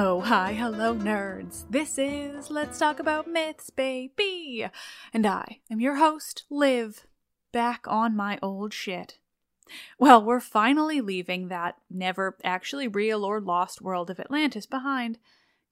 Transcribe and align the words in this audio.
Oh, 0.00 0.20
hi, 0.20 0.52
hello, 0.52 0.94
nerds. 0.94 1.64
This 1.68 1.98
is 1.98 2.52
Let's 2.52 2.78
Talk 2.78 3.00
About 3.00 3.26
Myths, 3.26 3.68
baby. 3.70 4.64
And 5.12 5.26
I 5.26 5.58
am 5.72 5.80
your 5.80 5.96
host, 5.96 6.44
Liv, 6.48 7.04
back 7.52 7.84
on 7.88 8.14
my 8.14 8.38
old 8.40 8.72
shit. 8.72 9.18
Well, 9.98 10.24
we're 10.24 10.38
finally 10.38 11.00
leaving 11.00 11.48
that 11.48 11.78
never 11.90 12.36
actually 12.44 12.86
real 12.86 13.24
or 13.24 13.40
lost 13.40 13.82
world 13.82 14.08
of 14.08 14.20
Atlantis 14.20 14.66
behind. 14.66 15.18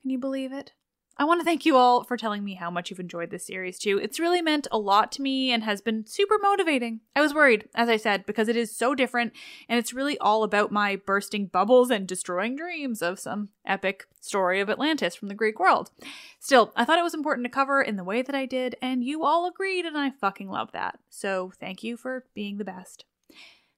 Can 0.03 0.11
you 0.11 0.19
believe 0.19 0.53
it? 0.53 0.73
I 1.19 1.25
want 1.25 1.41
to 1.41 1.45
thank 1.47 1.65
you 1.65 1.77
all 1.77 2.05
for 2.05 2.19
telling 2.19 2.45
me 2.45 2.55
how 2.55 2.71
much 2.71 2.91
you've 2.91 3.01
enjoyed 3.01 3.31
this 3.31 3.47
series 3.47 3.79
too. 3.79 3.99
It's 3.99 4.21
really 4.21 4.43
meant 4.43 4.67
a 4.71 4.77
lot 4.77 5.11
to 5.13 5.23
me 5.23 5.51
and 5.51 5.65
has 5.65 5.81
been 5.81 6.07
super 6.07 6.37
motivating. 6.39 7.01
I 7.15 7.23
was 7.23 7.33
worried, 7.33 7.69
as 7.75 7.89
I 7.89 7.97
said, 7.97 8.27
because 8.27 8.49
it 8.49 8.57
is 8.57 8.77
so 8.77 8.95
different 8.95 9.33
and 9.67 9.79
it's 9.79 9.95
really 9.95 10.19
all 10.19 10.43
about 10.43 10.71
my 10.71 10.97
bursting 10.97 11.47
bubbles 11.47 11.91
and 11.91 12.07
destroying 12.07 12.55
dreams 12.55 13.01
of 13.01 13.19
some 13.19 13.49
epic 13.65 14.05
story 14.21 14.61
of 14.61 14.69
Atlantis 14.69 15.15
from 15.15 15.29
the 15.29 15.35
Greek 15.35 15.59
world. 15.59 15.91
Still, 16.39 16.71
I 16.77 16.85
thought 16.85 16.99
it 16.99 17.05
was 17.05 17.15
important 17.15 17.47
to 17.47 17.51
cover 17.51 17.81
in 17.81 17.97
the 17.97 18.05
way 18.05 18.21
that 18.21 18.35
I 18.35 18.45
did, 18.45 18.77
and 18.83 19.03
you 19.03 19.25
all 19.25 19.49
agreed, 19.49 19.87
and 19.87 19.97
I 19.97 20.11
fucking 20.11 20.51
love 20.51 20.73
that. 20.73 20.99
So 21.09 21.51
thank 21.59 21.83
you 21.83 21.97
for 21.97 22.27
being 22.35 22.59
the 22.59 22.65
best. 22.65 23.07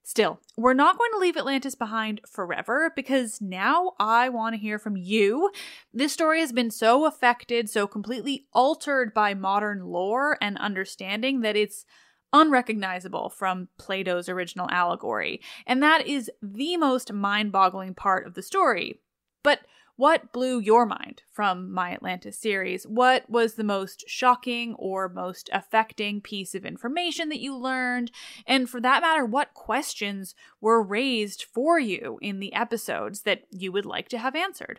Still, 0.09 0.41
we're 0.57 0.73
not 0.73 0.97
going 0.97 1.11
to 1.13 1.19
leave 1.19 1.37
Atlantis 1.37 1.75
behind 1.75 2.23
forever 2.27 2.91
because 2.97 3.43
now 3.43 3.93
I 4.01 4.31
want 4.31 4.55
to 4.55 4.59
hear 4.59 4.79
from 4.79 4.97
you. 4.97 5.51
This 5.93 6.15
story 6.15 6.41
has 6.41 6.51
been 6.51 6.71
so 6.71 7.05
affected, 7.05 7.69
so 7.69 7.87
completely 7.87 8.47
altered 8.55 9.13
by 9.13 9.35
modern 9.35 9.85
lore 9.85 10.39
and 10.41 10.57
understanding 10.57 11.43
that 11.43 11.57
it's 11.57 11.85
unrecognizable 12.33 13.29
from 13.29 13.69
Plato's 13.77 14.31
original 14.31 14.71
allegory. 14.71 15.43
And 15.67 15.83
that 15.83 16.07
is 16.07 16.31
the 16.41 16.79
most 16.79 17.13
mind 17.13 17.53
boggling 17.53 17.93
part 17.93 18.27
of 18.27 18.33
the 18.33 18.43
story. 18.43 19.01
But 19.43 19.61
what 19.99 20.33
blew 20.33 20.61
your 20.61 20.87
mind 20.87 21.23
from 21.33 21.73
my 21.73 21.91
Atlantis 21.91 22.39
series? 22.39 22.87
What 22.87 23.29
was 23.29 23.55
the 23.55 23.65
most 23.65 24.05
shocking 24.07 24.77
or 24.79 25.09
most 25.09 25.51
affecting 25.53 26.21
piece 26.21 26.55
of 26.55 26.65
information 26.65 27.31
that 27.31 27.41
you 27.41 27.57
learned? 27.57 28.13
And 28.47 28.71
for 28.71 28.81
that 28.81 29.03
matter, 29.03 29.27
what 29.27 29.55
questions 29.55 30.37
were 30.61 30.81
raised 30.81 31.43
for 31.43 31.81
you 31.81 32.21
in 32.23 32.39
the 32.39 32.55
episodes 32.55 33.23
that 33.23 33.43
you 33.51 33.73
would 33.73 33.85
like 33.85 34.09
to 34.11 34.19
have 34.19 34.37
answered? 34.37 34.79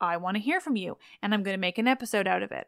I 0.00 0.16
want 0.16 0.36
to 0.36 0.42
hear 0.42 0.58
from 0.58 0.74
you, 0.74 0.98
and 1.22 1.32
I'm 1.32 1.44
going 1.44 1.54
to 1.54 1.60
make 1.60 1.78
an 1.78 1.86
episode 1.86 2.26
out 2.26 2.42
of 2.42 2.50
it. 2.50 2.66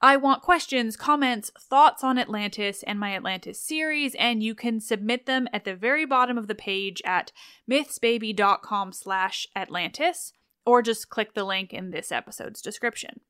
I 0.00 0.16
want 0.16 0.40
questions, 0.40 0.96
comments, 0.96 1.52
thoughts 1.60 2.02
on 2.02 2.16
Atlantis 2.16 2.82
and 2.84 2.98
my 2.98 3.14
Atlantis 3.14 3.60
series, 3.60 4.14
and 4.14 4.42
you 4.42 4.54
can 4.54 4.80
submit 4.80 5.26
them 5.26 5.46
at 5.52 5.66
the 5.66 5.76
very 5.76 6.06
bottom 6.06 6.38
of 6.38 6.46
the 6.46 6.54
page 6.54 7.02
at 7.04 7.32
mythsbaby.com 7.70 8.92
slash 8.92 9.46
Atlantis 9.54 10.32
or 10.68 10.82
just 10.82 11.08
click 11.08 11.32
the 11.32 11.44
link 11.44 11.72
in 11.72 11.92
this 11.92 12.12
episode's 12.12 12.60
description. 12.60 13.20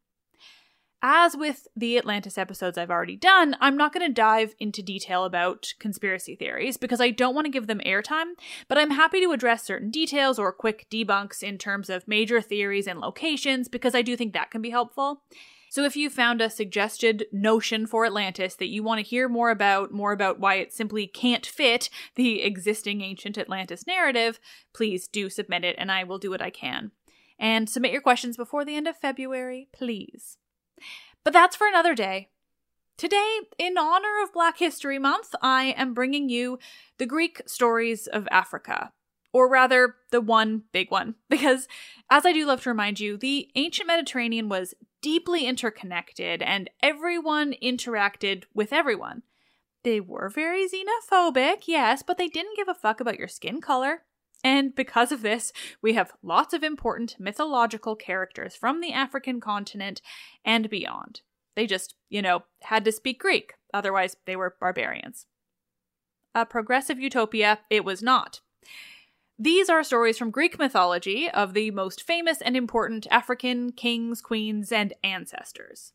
As 1.00 1.36
with 1.36 1.68
the 1.76 1.96
Atlantis 1.96 2.36
episodes 2.36 2.76
I've 2.76 2.90
already 2.90 3.14
done, 3.14 3.56
I'm 3.60 3.76
not 3.76 3.92
going 3.92 4.04
to 4.04 4.12
dive 4.12 4.56
into 4.58 4.82
detail 4.82 5.24
about 5.24 5.72
conspiracy 5.78 6.34
theories 6.34 6.76
because 6.76 7.00
I 7.00 7.10
don't 7.10 7.36
want 7.36 7.44
to 7.44 7.52
give 7.52 7.68
them 7.68 7.80
airtime, 7.86 8.32
but 8.66 8.76
I'm 8.76 8.90
happy 8.90 9.20
to 9.20 9.30
address 9.30 9.62
certain 9.62 9.92
details 9.92 10.40
or 10.40 10.52
quick 10.52 10.88
debunks 10.90 11.40
in 11.40 11.56
terms 11.56 11.88
of 11.88 12.08
major 12.08 12.40
theories 12.40 12.88
and 12.88 12.98
locations 12.98 13.68
because 13.68 13.94
I 13.94 14.02
do 14.02 14.16
think 14.16 14.32
that 14.32 14.50
can 14.50 14.60
be 14.60 14.70
helpful. 14.70 15.22
So 15.70 15.84
if 15.84 15.94
you 15.94 16.10
found 16.10 16.40
a 16.40 16.50
suggested 16.50 17.26
notion 17.30 17.86
for 17.86 18.04
Atlantis 18.04 18.56
that 18.56 18.68
you 18.68 18.82
want 18.82 18.98
to 18.98 19.08
hear 19.08 19.28
more 19.28 19.50
about, 19.50 19.92
more 19.92 20.10
about 20.10 20.40
why 20.40 20.56
it 20.56 20.72
simply 20.72 21.06
can't 21.06 21.46
fit 21.46 21.90
the 22.16 22.42
existing 22.42 23.02
ancient 23.02 23.38
Atlantis 23.38 23.86
narrative, 23.86 24.40
please 24.74 25.06
do 25.06 25.30
submit 25.30 25.62
it 25.62 25.76
and 25.78 25.92
I 25.92 26.02
will 26.02 26.18
do 26.18 26.30
what 26.30 26.42
I 26.42 26.50
can 26.50 26.90
and 27.38 27.68
submit 27.68 27.92
your 27.92 28.00
questions 28.00 28.36
before 28.36 28.64
the 28.64 28.76
end 28.76 28.88
of 28.88 28.96
February, 28.96 29.68
please. 29.72 30.38
But 31.24 31.32
that's 31.32 31.56
for 31.56 31.66
another 31.66 31.94
day. 31.94 32.30
Today, 32.96 33.40
in 33.58 33.78
honor 33.78 34.22
of 34.24 34.32
Black 34.32 34.58
History 34.58 34.98
Month, 34.98 35.34
I 35.40 35.74
am 35.76 35.94
bringing 35.94 36.28
you 36.28 36.58
the 36.98 37.06
Greek 37.06 37.42
stories 37.46 38.08
of 38.08 38.26
Africa. 38.30 38.92
Or 39.32 39.48
rather, 39.48 39.96
the 40.10 40.20
one 40.20 40.64
big 40.72 40.90
one. 40.90 41.14
Because, 41.30 41.68
as 42.10 42.26
I 42.26 42.32
do 42.32 42.44
love 42.46 42.62
to 42.62 42.70
remind 42.70 42.98
you, 42.98 43.16
the 43.16 43.50
ancient 43.54 43.86
Mediterranean 43.86 44.48
was 44.48 44.74
deeply 45.00 45.46
interconnected 45.46 46.42
and 46.42 46.70
everyone 46.82 47.54
interacted 47.62 48.44
with 48.52 48.72
everyone. 48.72 49.22
They 49.84 50.00
were 50.00 50.28
very 50.28 50.66
xenophobic, 50.66 51.62
yes, 51.66 52.02
but 52.02 52.18
they 52.18 52.28
didn't 52.28 52.56
give 52.56 52.68
a 52.68 52.74
fuck 52.74 53.00
about 53.00 53.18
your 53.18 53.28
skin 53.28 53.60
color. 53.60 54.02
And 54.44 54.74
because 54.74 55.10
of 55.10 55.22
this, 55.22 55.52
we 55.82 55.94
have 55.94 56.12
lots 56.22 56.54
of 56.54 56.62
important 56.62 57.16
mythological 57.18 57.96
characters 57.96 58.54
from 58.54 58.80
the 58.80 58.92
African 58.92 59.40
continent 59.40 60.00
and 60.44 60.70
beyond. 60.70 61.22
They 61.56 61.66
just, 61.66 61.96
you 62.08 62.22
know, 62.22 62.44
had 62.62 62.84
to 62.84 62.92
speak 62.92 63.18
Greek. 63.18 63.54
Otherwise, 63.74 64.16
they 64.26 64.36
were 64.36 64.54
barbarians. 64.60 65.26
A 66.34 66.46
progressive 66.46 67.00
utopia, 67.00 67.60
it 67.68 67.84
was 67.84 68.02
not. 68.02 68.40
These 69.40 69.68
are 69.68 69.84
stories 69.84 70.18
from 70.18 70.30
Greek 70.30 70.58
mythology 70.58 71.30
of 71.30 71.54
the 71.54 71.70
most 71.70 72.02
famous 72.02 72.40
and 72.40 72.56
important 72.56 73.06
African 73.10 73.72
kings, 73.72 74.20
queens, 74.20 74.72
and 74.72 74.94
ancestors. 75.04 75.92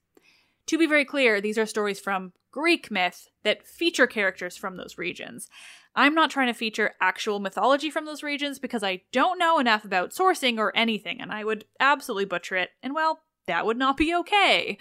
To 0.67 0.77
be 0.77 0.85
very 0.85 1.03
clear, 1.03 1.41
these 1.41 1.57
are 1.57 1.65
stories 1.65 1.99
from 1.99 2.31
Greek 2.51 2.89
myth 2.89 3.27
that 3.43 3.67
feature 3.67 4.07
characters 4.07 4.55
from 4.55 4.77
those 4.77 4.97
regions. 4.97 5.49
I'm 5.95 6.15
not 6.15 6.31
trying 6.31 6.47
to 6.47 6.53
feature 6.53 6.95
actual 6.99 7.39
mythology 7.39 7.89
from 7.89 8.05
those 8.05 8.23
regions 8.23 8.59
because 8.59 8.83
I 8.83 9.01
don't 9.11 9.39
know 9.39 9.59
enough 9.59 9.85
about 9.85 10.11
sourcing 10.11 10.57
or 10.57 10.75
anything, 10.75 11.21
and 11.21 11.31
I 11.31 11.43
would 11.43 11.65
absolutely 11.79 12.25
butcher 12.25 12.55
it, 12.55 12.71
and 12.81 12.93
well, 12.95 13.19
that 13.45 13.65
would 13.65 13.77
not 13.77 13.97
be 13.97 14.15
okay. 14.15 14.77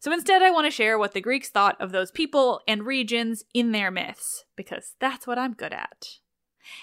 So 0.00 0.12
instead, 0.12 0.42
I 0.42 0.50
want 0.50 0.66
to 0.66 0.70
share 0.70 0.98
what 0.98 1.12
the 1.12 1.20
Greeks 1.20 1.50
thought 1.50 1.80
of 1.80 1.92
those 1.92 2.10
people 2.10 2.60
and 2.66 2.86
regions 2.86 3.44
in 3.52 3.72
their 3.72 3.90
myths, 3.90 4.44
because 4.56 4.94
that's 5.00 5.26
what 5.26 5.38
I'm 5.38 5.52
good 5.52 5.72
at. 5.72 6.06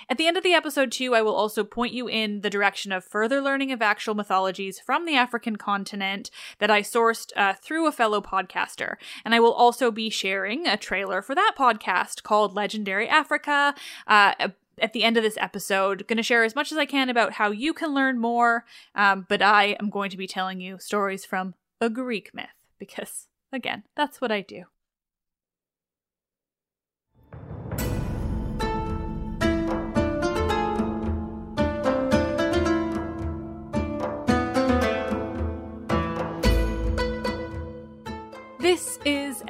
At 0.09 0.17
the 0.17 0.27
end 0.27 0.37
of 0.37 0.43
the 0.43 0.53
episode, 0.53 0.91
too, 0.91 1.15
I 1.15 1.21
will 1.21 1.35
also 1.35 1.63
point 1.63 1.93
you 1.93 2.07
in 2.07 2.41
the 2.41 2.49
direction 2.49 2.91
of 2.91 3.03
further 3.03 3.41
learning 3.41 3.71
of 3.71 3.81
actual 3.81 4.15
mythologies 4.15 4.79
from 4.79 5.05
the 5.05 5.15
African 5.15 5.55
continent 5.55 6.29
that 6.59 6.71
I 6.71 6.81
sourced 6.81 7.31
uh, 7.35 7.53
through 7.53 7.87
a 7.87 7.91
fellow 7.91 8.21
podcaster. 8.21 8.95
And 9.25 9.33
I 9.33 9.39
will 9.39 9.53
also 9.53 9.91
be 9.91 10.09
sharing 10.09 10.67
a 10.67 10.77
trailer 10.77 11.21
for 11.21 11.35
that 11.35 11.53
podcast 11.57 12.23
called 12.23 12.55
Legendary 12.55 13.07
Africa. 13.07 13.75
Uh, 14.07 14.49
at 14.79 14.93
the 14.93 15.03
end 15.03 15.17
of 15.17 15.23
this 15.23 15.37
episode, 15.37 16.07
going 16.07 16.17
to 16.17 16.23
share 16.23 16.43
as 16.43 16.55
much 16.55 16.71
as 16.71 16.77
I 16.77 16.85
can 16.85 17.09
about 17.09 17.33
how 17.33 17.51
you 17.51 17.73
can 17.73 17.93
learn 17.93 18.19
more, 18.19 18.65
um, 18.95 19.25
but 19.29 19.41
I 19.41 19.77
am 19.79 19.89
going 19.89 20.09
to 20.09 20.17
be 20.17 20.27
telling 20.27 20.59
you 20.59 20.79
stories 20.79 21.25
from 21.25 21.53
a 21.79 21.89
Greek 21.89 22.31
myth 22.33 22.47
because, 22.79 23.27
again, 23.51 23.83
that's 23.95 24.19
what 24.19 24.31
I 24.31 24.41
do. 24.41 24.65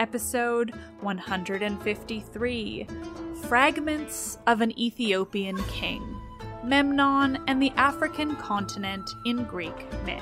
Episode 0.04 0.76
153 1.00 2.88
Fragments 3.48 4.38
of 4.48 4.60
an 4.60 4.78
Ethiopian 4.78 5.58
King 5.70 6.20
Memnon 6.62 7.42
and 7.48 7.62
the 7.62 7.72
African 7.78 8.36
Continent 8.36 9.10
in 9.26 9.46
Greek 9.46 9.88
Myth. 10.04 10.22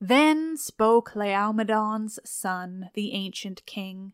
Then 0.00 0.56
spoke 0.56 1.14
Laomedon's 1.16 2.20
son, 2.24 2.90
the 2.94 3.12
ancient 3.12 3.66
king. 3.66 4.12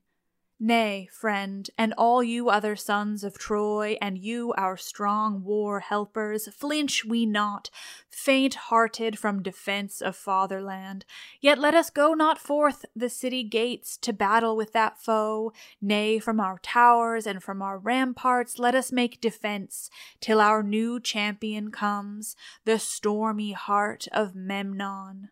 Nay, 0.60 1.08
friend, 1.12 1.70
and 1.78 1.94
all 1.96 2.20
you 2.20 2.50
other 2.50 2.74
sons 2.74 3.22
of 3.22 3.38
Troy, 3.38 3.96
and 4.02 4.18
you, 4.18 4.52
our 4.58 4.76
strong 4.76 5.44
war 5.44 5.78
helpers, 5.78 6.48
flinch 6.52 7.04
we 7.04 7.26
not, 7.26 7.70
faint 8.10 8.54
hearted 8.54 9.20
from 9.20 9.40
defence 9.40 10.02
of 10.02 10.16
fatherland. 10.16 11.04
Yet 11.40 11.60
let 11.60 11.74
us 11.74 11.90
go 11.90 12.12
not 12.12 12.40
forth 12.40 12.84
the 12.96 13.08
city 13.08 13.44
gates 13.44 13.96
to 13.98 14.12
battle 14.12 14.56
with 14.56 14.72
that 14.72 15.00
foe. 15.00 15.52
Nay, 15.80 16.18
from 16.18 16.40
our 16.40 16.58
towers 16.58 17.24
and 17.24 17.40
from 17.40 17.62
our 17.62 17.78
ramparts 17.78 18.58
let 18.58 18.74
us 18.74 18.90
make 18.90 19.20
defence, 19.20 19.90
till 20.20 20.40
our 20.40 20.64
new 20.64 20.98
champion 20.98 21.70
comes, 21.70 22.34
the 22.64 22.80
stormy 22.80 23.52
heart 23.52 24.08
of 24.10 24.34
Memnon. 24.34 25.28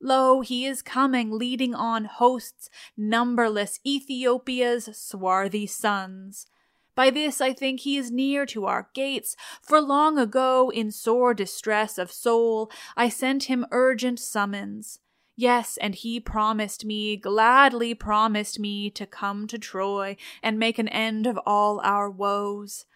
Lo, 0.00 0.40
he 0.40 0.66
is 0.66 0.82
coming, 0.82 1.30
leading 1.30 1.74
on 1.74 2.04
hosts 2.04 2.68
numberless, 2.96 3.80
Ethiopia's 3.86 4.88
swarthy 4.92 5.66
sons. 5.66 6.46
By 6.94 7.10
this 7.10 7.40
I 7.40 7.52
think 7.52 7.80
he 7.80 7.96
is 7.96 8.10
near 8.10 8.46
to 8.46 8.64
our 8.64 8.88
gates, 8.94 9.36
for 9.62 9.80
long 9.80 10.18
ago, 10.18 10.70
in 10.70 10.90
sore 10.90 11.34
distress 11.34 11.98
of 11.98 12.10
soul, 12.10 12.70
I 12.96 13.08
sent 13.08 13.44
him 13.44 13.66
urgent 13.70 14.18
summons. 14.18 15.00
Yes, 15.36 15.76
and 15.76 15.94
he 15.94 16.18
promised 16.18 16.86
me, 16.86 17.16
gladly 17.18 17.94
promised 17.94 18.58
me, 18.58 18.88
to 18.90 19.04
come 19.04 19.46
to 19.48 19.58
Troy 19.58 20.16
and 20.42 20.58
make 20.58 20.78
an 20.78 20.88
end 20.88 21.26
of 21.26 21.38
all 21.44 21.80
our 21.84 22.10
woes. 22.10 22.86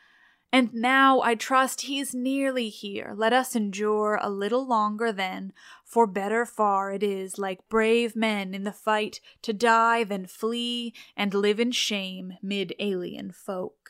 And 0.53 0.75
now 0.75 1.21
I 1.21 1.37
trust 1.37 1.83
he's 1.83 2.13
nearly 2.13 2.71
here. 2.71 3.13
Let 3.17 3.33
us 3.33 3.55
endure 3.55 4.19
a 4.21 4.29
little 4.29 4.67
longer 4.67 5.13
then, 5.13 5.53
for 5.85 6.09
better 6.09 6.45
far 6.45 6.93
it 6.93 7.05
is, 7.05 7.39
like 7.39 7.69
brave 7.69 8.17
men 8.17 8.53
in 8.53 8.65
the 8.65 8.73
fight, 8.73 9.21
to 9.43 9.53
die 9.53 10.03
than 10.03 10.27
flee 10.27 10.93
and 11.17 11.33
live 11.35 11.61
in 11.61 11.71
shame 11.71 12.35
mid 12.43 12.75
alien 12.81 13.31
folk. 13.31 13.81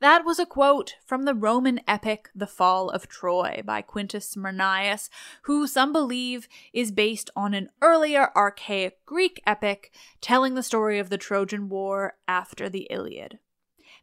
That 0.00 0.24
was 0.24 0.38
a 0.38 0.46
quote 0.46 0.96
from 1.04 1.24
the 1.24 1.34
Roman 1.34 1.80
epic 1.88 2.28
The 2.34 2.46
Fall 2.46 2.90
of 2.90 3.08
Troy 3.08 3.62
by 3.64 3.80
Quintus 3.80 4.28
Smyrnaeus, 4.28 5.08
who 5.44 5.66
some 5.66 5.92
believe 5.92 6.46
is 6.72 6.92
based 6.92 7.30
on 7.34 7.54
an 7.54 7.70
earlier 7.80 8.30
archaic 8.36 9.04
Greek 9.06 9.42
epic 9.46 9.92
telling 10.20 10.54
the 10.54 10.62
story 10.62 10.98
of 10.98 11.10
the 11.10 11.18
Trojan 11.18 11.68
War 11.70 12.18
after 12.28 12.68
the 12.68 12.86
Iliad. 12.90 13.38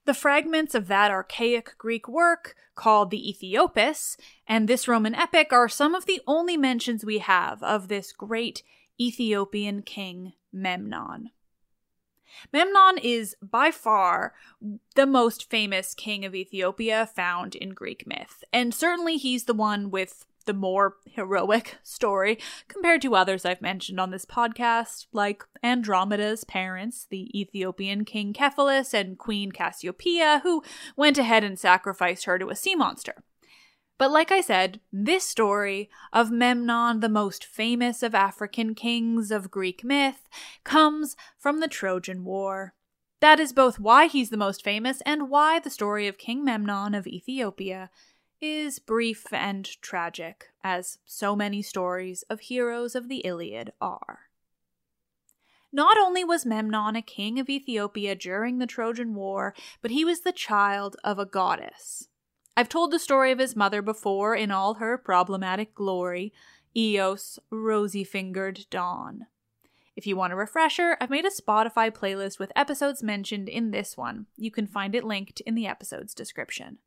The 0.05 0.13
fragments 0.13 0.73
of 0.73 0.87
that 0.87 1.11
archaic 1.11 1.77
Greek 1.77 2.07
work, 2.07 2.55
called 2.75 3.11
the 3.11 3.29
Ethiopis, 3.29 4.17
and 4.47 4.67
this 4.67 4.87
Roman 4.87 5.13
epic 5.13 5.53
are 5.53 5.69
some 5.69 5.93
of 5.93 6.05
the 6.05 6.21
only 6.25 6.57
mentions 6.57 7.05
we 7.05 7.19
have 7.19 7.61
of 7.61 7.87
this 7.87 8.11
great 8.11 8.63
Ethiopian 8.99 9.83
king, 9.83 10.33
Memnon. 10.51 11.29
Memnon 12.51 12.97
is 12.97 13.35
by 13.41 13.71
far 13.71 14.33
the 14.95 15.05
most 15.05 15.49
famous 15.49 15.93
king 15.93 16.25
of 16.25 16.33
Ethiopia 16.33 17.05
found 17.05 17.55
in 17.55 17.69
Greek 17.71 18.07
myth, 18.07 18.43
and 18.51 18.73
certainly 18.73 19.17
he's 19.17 19.43
the 19.43 19.53
one 19.53 19.91
with 19.91 20.25
the 20.45 20.53
more 20.53 20.97
heroic 21.05 21.77
story 21.83 22.39
compared 22.67 23.01
to 23.01 23.15
others 23.15 23.45
I've 23.45 23.61
mentioned 23.61 23.99
on 23.99 24.11
this 24.11 24.25
podcast, 24.25 25.07
like 25.11 25.43
Andromeda's 25.63 26.43
parents, 26.43 27.05
the 27.09 27.29
Ethiopian 27.39 28.05
king 28.05 28.33
Cephalus 28.33 28.93
and 28.93 29.17
Queen 29.17 29.51
Cassiopeia, 29.51 30.41
who 30.43 30.63
went 30.95 31.17
ahead 31.17 31.43
and 31.43 31.59
sacrificed 31.59 32.25
her 32.25 32.37
to 32.39 32.49
a 32.49 32.55
sea 32.55 32.75
monster. 32.75 33.23
But 34.01 34.09
like 34.09 34.31
I 34.31 34.41
said, 34.41 34.79
this 34.91 35.23
story 35.23 35.87
of 36.11 36.31
Memnon, 36.31 37.01
the 37.01 37.07
most 37.07 37.45
famous 37.45 38.01
of 38.01 38.15
African 38.15 38.73
kings 38.73 39.29
of 39.29 39.51
Greek 39.51 39.83
myth, 39.83 40.27
comes 40.63 41.15
from 41.37 41.59
the 41.59 41.67
Trojan 41.67 42.23
War. 42.23 42.73
That 43.19 43.39
is 43.39 43.53
both 43.53 43.79
why 43.79 44.07
he's 44.07 44.31
the 44.31 44.37
most 44.37 44.63
famous 44.63 45.01
and 45.05 45.29
why 45.29 45.59
the 45.59 45.69
story 45.69 46.07
of 46.07 46.17
King 46.17 46.43
Memnon 46.43 46.95
of 46.95 47.05
Ethiopia 47.05 47.91
is 48.41 48.79
brief 48.79 49.31
and 49.31 49.65
tragic, 49.81 50.49
as 50.63 50.97
so 51.05 51.35
many 51.35 51.61
stories 51.61 52.23
of 52.29 52.41
heroes 52.41 52.95
of 52.95 53.07
the 53.07 53.19
Iliad 53.19 53.71
are. 53.79 54.31
Not 55.71 55.97
only 55.97 56.23
was 56.23 56.45
Memnon 56.45 56.95
a 56.95 57.01
king 57.01 57.39
of 57.39 57.49
Ethiopia 57.49 58.15
during 58.15 58.57
the 58.57 58.67
Trojan 58.67 59.13
War, 59.15 59.53
but 59.81 59.91
he 59.91 60.03
was 60.03 60.21
the 60.21 60.33
child 60.33 60.97
of 61.03 61.17
a 61.17 61.25
goddess. 61.25 62.09
I've 62.57 62.67
told 62.67 62.91
the 62.91 62.99
story 62.99 63.31
of 63.31 63.39
his 63.39 63.55
mother 63.55 63.81
before 63.81 64.35
in 64.35 64.51
all 64.51 64.75
her 64.75 64.97
problematic 64.97 65.73
glory, 65.73 66.33
Eos, 66.75 67.39
rosy 67.49 68.03
fingered 68.03 68.65
Dawn. 68.69 69.27
If 69.95 70.07
you 70.07 70.15
want 70.15 70.33
a 70.33 70.35
refresher, 70.35 70.97
I've 70.99 71.09
made 71.09 71.25
a 71.25 71.29
Spotify 71.29 71.91
playlist 71.91 72.39
with 72.39 72.51
episodes 72.55 73.03
mentioned 73.03 73.47
in 73.47 73.71
this 73.71 73.95
one. 73.95 74.25
You 74.35 74.51
can 74.51 74.67
find 74.67 74.95
it 74.95 75.03
linked 75.03 75.41
in 75.41 75.55
the 75.55 75.67
episode's 75.67 76.13
description. 76.13 76.79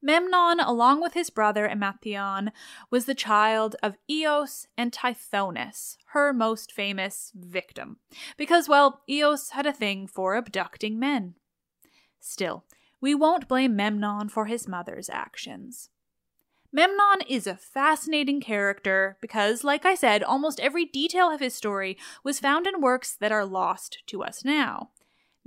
Memnon, 0.00 0.60
along 0.60 1.00
with 1.00 1.14
his 1.14 1.28
brother 1.28 1.68
Emathion, 1.68 2.52
was 2.90 3.06
the 3.06 3.14
child 3.14 3.74
of 3.82 3.96
Eos 4.08 4.68
and 4.76 4.92
Tithonus, 4.92 5.96
her 6.12 6.32
most 6.32 6.72
famous 6.72 7.32
victim, 7.34 7.96
because, 8.36 8.68
well, 8.68 9.02
Eos 9.08 9.50
had 9.50 9.66
a 9.66 9.72
thing 9.72 10.06
for 10.06 10.36
abducting 10.36 10.98
men. 10.98 11.34
Still, 12.20 12.64
we 13.00 13.14
won't 13.14 13.48
blame 13.48 13.74
Memnon 13.74 14.28
for 14.28 14.46
his 14.46 14.68
mother's 14.68 15.10
actions. 15.10 15.90
Memnon 16.70 17.22
is 17.26 17.46
a 17.46 17.56
fascinating 17.56 18.40
character 18.40 19.16
because, 19.20 19.64
like 19.64 19.86
I 19.86 19.94
said, 19.94 20.22
almost 20.22 20.60
every 20.60 20.84
detail 20.84 21.30
of 21.30 21.40
his 21.40 21.54
story 21.54 21.96
was 22.22 22.40
found 22.40 22.66
in 22.66 22.80
works 22.80 23.16
that 23.16 23.32
are 23.32 23.46
lost 23.46 24.02
to 24.08 24.22
us 24.22 24.44
now. 24.44 24.90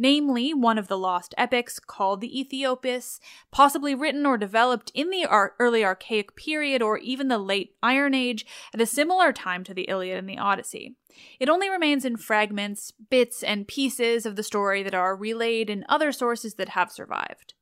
Namely 0.01 0.51
one 0.51 0.79
of 0.79 0.88
the 0.88 0.98
lost 0.98 1.36
epics 1.38 1.79
called 1.79 2.22
the 2.22 2.39
Ethiopis, 2.39 3.20
possibly 3.51 3.93
written 3.93 4.25
or 4.25 4.36
developed 4.36 4.91
in 4.96 5.12
the 5.12 5.25
ar- 5.25 5.53
early 5.60 5.86
Archaic 5.86 6.36
period 6.36 6.81
or 6.81 6.98
even 6.98 7.27
the 7.27 7.38
late 7.38 7.75
Iron 7.84 8.15
Age 8.15 8.43
at 8.74 8.81
a 8.81 8.88
similar 8.88 9.31
time 9.31 9.63
to 9.63 9.75
the 9.75 9.84
Iliad 9.84 10.17
and 10.17 10.27
the 10.27 10.39
Odyssey. 10.39 10.96
It 11.39 11.50
only 11.50 11.70
remains 11.70 12.03
in 12.03 12.17
fragments, 12.17 12.91
bits, 13.12 13.43
and 13.43 13.67
pieces 13.67 14.25
of 14.25 14.36
the 14.36 14.43
story 14.43 14.81
that 14.81 14.96
are 14.96 15.15
relayed 15.15 15.70
in 15.70 15.86
other 15.88 16.12
sources 16.12 16.55
that 16.55 16.70
have 16.70 16.91
survived. 16.91 17.53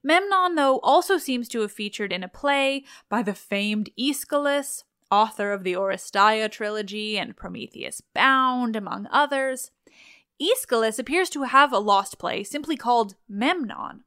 Memnon, 0.00 0.54
though, 0.54 0.78
also 0.84 1.18
seems 1.18 1.48
to 1.48 1.60
have 1.62 1.72
featured 1.72 2.12
in 2.12 2.22
a 2.22 2.28
play 2.28 2.84
by 3.08 3.22
the 3.22 3.34
famed 3.34 3.90
Aeschylus, 3.98 4.84
author 5.10 5.52
of 5.52 5.64
the 5.64 5.74
Oresteia 5.74 6.48
trilogy 6.48 7.18
and 7.18 7.36
Prometheus 7.36 8.00
Bound, 8.14 8.76
among 8.76 9.08
others. 9.10 9.72
Aeschylus 10.40 10.98
appears 10.98 11.30
to 11.30 11.42
have 11.42 11.72
a 11.72 11.78
lost 11.78 12.18
play 12.18 12.42
simply 12.42 12.76
called 12.76 13.16
Memnon. 13.28 14.04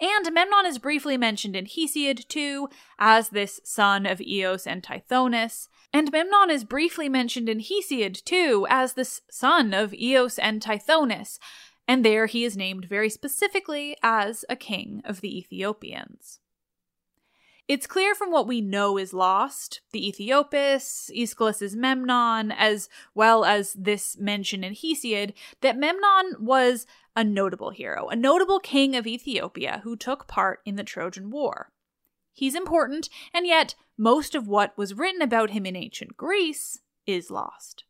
And 0.00 0.32
Memnon 0.32 0.66
is 0.66 0.78
briefly 0.78 1.16
mentioned 1.16 1.56
in 1.56 1.66
Hesiod 1.66 2.28
too, 2.28 2.68
as 2.98 3.30
this 3.30 3.60
son 3.64 4.06
of 4.06 4.20
Eos 4.20 4.66
and 4.66 4.82
Tithonus. 4.82 5.68
And 5.92 6.12
Memnon 6.12 6.50
is 6.50 6.64
briefly 6.64 7.08
mentioned 7.08 7.48
in 7.48 7.60
Hesiod 7.60 8.22
too, 8.24 8.66
as 8.68 8.94
this 8.94 9.22
son 9.30 9.72
of 9.72 9.94
Eos 9.94 10.38
and 10.38 10.62
Tithonus. 10.62 11.38
And 11.88 12.04
there 12.04 12.26
he 12.26 12.44
is 12.44 12.56
named 12.56 12.84
very 12.84 13.10
specifically 13.10 13.96
as 14.02 14.44
a 14.48 14.56
king 14.56 15.02
of 15.04 15.20
the 15.20 15.36
Ethiopians. 15.38 16.40
It's 17.70 17.86
clear 17.86 18.16
from 18.16 18.32
what 18.32 18.48
we 18.48 18.60
know 18.60 18.98
is 18.98 19.14
lost 19.14 19.80
the 19.92 20.10
Aethiopis, 20.10 21.08
Aeschylus's 21.16 21.76
Memnon, 21.76 22.50
as 22.50 22.88
well 23.14 23.44
as 23.44 23.74
this 23.74 24.18
mention 24.18 24.64
in 24.64 24.72
Hesiod, 24.74 25.34
that 25.60 25.78
Memnon 25.78 26.34
was 26.40 26.84
a 27.14 27.22
notable 27.22 27.70
hero, 27.70 28.08
a 28.08 28.16
notable 28.16 28.58
king 28.58 28.96
of 28.96 29.06
Ethiopia 29.06 29.82
who 29.84 29.94
took 29.94 30.26
part 30.26 30.58
in 30.64 30.74
the 30.74 30.82
Trojan 30.82 31.30
War. 31.30 31.70
He's 32.32 32.56
important, 32.56 33.08
and 33.32 33.46
yet 33.46 33.76
most 33.96 34.34
of 34.34 34.48
what 34.48 34.76
was 34.76 34.94
written 34.94 35.22
about 35.22 35.50
him 35.50 35.64
in 35.64 35.76
ancient 35.76 36.16
Greece 36.16 36.80
is 37.06 37.30
lost. 37.30 37.84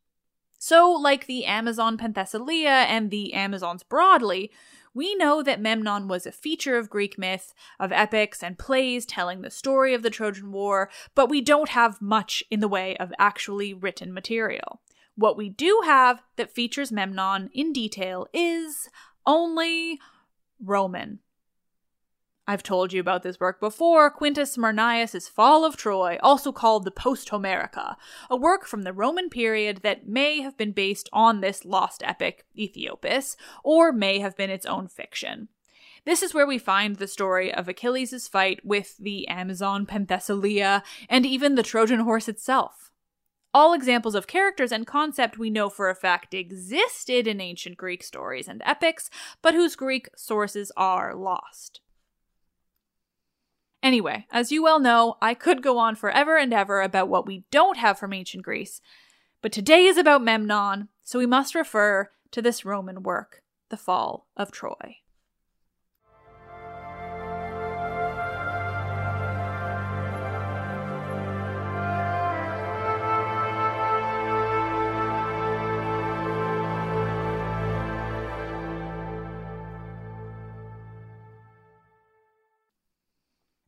So, 0.58 0.90
like 0.92 1.24
the 1.24 1.46
Amazon 1.46 1.96
Penthesilea 1.96 2.66
and 2.66 3.10
the 3.10 3.32
Amazons 3.32 3.82
broadly, 3.82 4.50
we 4.94 5.14
know 5.14 5.42
that 5.42 5.60
Memnon 5.60 6.08
was 6.08 6.26
a 6.26 6.32
feature 6.32 6.76
of 6.76 6.90
Greek 6.90 7.18
myth, 7.18 7.52
of 7.78 7.92
epics 7.92 8.42
and 8.42 8.58
plays 8.58 9.06
telling 9.06 9.40
the 9.40 9.50
story 9.50 9.94
of 9.94 10.02
the 10.02 10.10
Trojan 10.10 10.52
War, 10.52 10.90
but 11.14 11.28
we 11.28 11.40
don't 11.40 11.70
have 11.70 12.02
much 12.02 12.42
in 12.50 12.60
the 12.60 12.68
way 12.68 12.96
of 12.96 13.12
actually 13.18 13.72
written 13.72 14.12
material. 14.12 14.80
What 15.14 15.36
we 15.36 15.48
do 15.48 15.82
have 15.84 16.22
that 16.36 16.52
features 16.52 16.90
Memnon 16.90 17.50
in 17.52 17.72
detail 17.72 18.26
is 18.32 18.88
only 19.26 20.00
Roman. 20.62 21.20
I've 22.50 22.64
told 22.64 22.92
you 22.92 23.00
about 23.00 23.22
this 23.22 23.38
work 23.38 23.60
before 23.60 24.10
Quintus 24.10 24.56
Smyrnaeus' 24.56 25.28
Fall 25.28 25.64
of 25.64 25.76
Troy, 25.76 26.18
also 26.20 26.50
called 26.50 26.84
the 26.84 26.90
Post 26.90 27.28
Homerica, 27.28 27.94
a 28.28 28.34
work 28.34 28.66
from 28.66 28.82
the 28.82 28.92
Roman 28.92 29.30
period 29.30 29.82
that 29.84 30.08
may 30.08 30.40
have 30.40 30.56
been 30.56 30.72
based 30.72 31.08
on 31.12 31.42
this 31.42 31.64
lost 31.64 32.02
epic, 32.04 32.46
Ethiopis, 32.58 33.36
or 33.62 33.92
may 33.92 34.18
have 34.18 34.36
been 34.36 34.50
its 34.50 34.66
own 34.66 34.88
fiction. 34.88 35.46
This 36.04 36.24
is 36.24 36.34
where 36.34 36.46
we 36.46 36.58
find 36.58 36.96
the 36.96 37.06
story 37.06 37.54
of 37.54 37.68
Achilles' 37.68 38.26
fight 38.26 38.66
with 38.66 38.96
the 38.96 39.28
Amazon 39.28 39.86
Penthesilea 39.86 40.82
and 41.08 41.24
even 41.24 41.54
the 41.54 41.62
Trojan 41.62 42.00
horse 42.00 42.28
itself. 42.28 42.90
All 43.54 43.72
examples 43.72 44.16
of 44.16 44.26
characters 44.26 44.72
and 44.72 44.88
concept 44.88 45.38
we 45.38 45.50
know 45.50 45.68
for 45.68 45.88
a 45.88 45.94
fact 45.94 46.34
existed 46.34 47.28
in 47.28 47.40
ancient 47.40 47.76
Greek 47.76 48.02
stories 48.02 48.48
and 48.48 48.60
epics, 48.64 49.08
but 49.40 49.54
whose 49.54 49.76
Greek 49.76 50.08
sources 50.16 50.72
are 50.76 51.14
lost. 51.14 51.80
Anyway, 53.82 54.26
as 54.30 54.52
you 54.52 54.62
well 54.62 54.78
know, 54.78 55.16
I 55.22 55.34
could 55.34 55.62
go 55.62 55.78
on 55.78 55.94
forever 55.94 56.36
and 56.36 56.52
ever 56.52 56.82
about 56.82 57.08
what 57.08 57.26
we 57.26 57.44
don't 57.50 57.78
have 57.78 57.98
from 57.98 58.12
ancient 58.12 58.44
Greece, 58.44 58.80
but 59.42 59.52
today 59.52 59.86
is 59.86 59.96
about 59.96 60.22
Memnon, 60.22 60.88
so 61.02 61.18
we 61.18 61.26
must 61.26 61.54
refer 61.54 62.10
to 62.30 62.42
this 62.42 62.64
Roman 62.64 63.02
work, 63.02 63.42
The 63.70 63.78
Fall 63.78 64.26
of 64.36 64.52
Troy. 64.52 64.98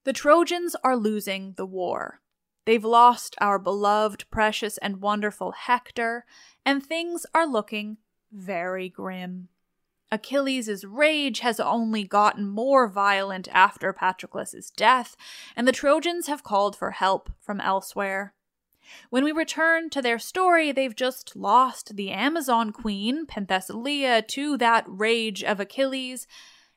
The 0.05 0.13
Trojans 0.13 0.75
are 0.83 0.97
losing 0.97 1.55
the 1.57 1.67
war. 1.67 2.21
They've 2.65 2.85
lost 2.85 3.37
our 3.41 3.59
beloved, 3.59 4.25
precious, 4.31 4.79
and 4.79 5.01
wonderful 5.01 5.53
Hector, 5.53 6.25
and 6.65 6.85
things 6.85 7.25
are 7.35 7.47
looking 7.47 7.99
very 8.33 8.89
grim. 8.89 9.49
Achilles' 10.11 10.85
rage 10.85 11.41
has 11.41 11.59
only 11.59 12.05
gotten 12.05 12.47
more 12.49 12.89
violent 12.89 13.49
after 13.53 13.93
Patroclus' 13.93 14.71
death, 14.71 15.17
and 15.57 15.67
the 15.67 15.73
Trojans 15.73 16.27
have 16.27 16.43
called 16.43 16.77
for 16.77 16.91
help 16.91 17.31
from 17.41 17.61
elsewhere. 17.61 18.35
When 19.09 19.25
we 19.25 19.33
return 19.33 19.89
to 19.91 20.03
their 20.03 20.19
story, 20.19 20.73
they've 20.73 20.95
just 20.95 21.37
lost 21.37 21.97
the 21.97 22.11
Amazon 22.11 22.73
queen, 22.73 23.25
Penthesilea, 23.27 24.27
to 24.29 24.59
that 24.59 24.85
rage 24.87 25.43
of 25.43 25.61
Achilles, 25.61 26.27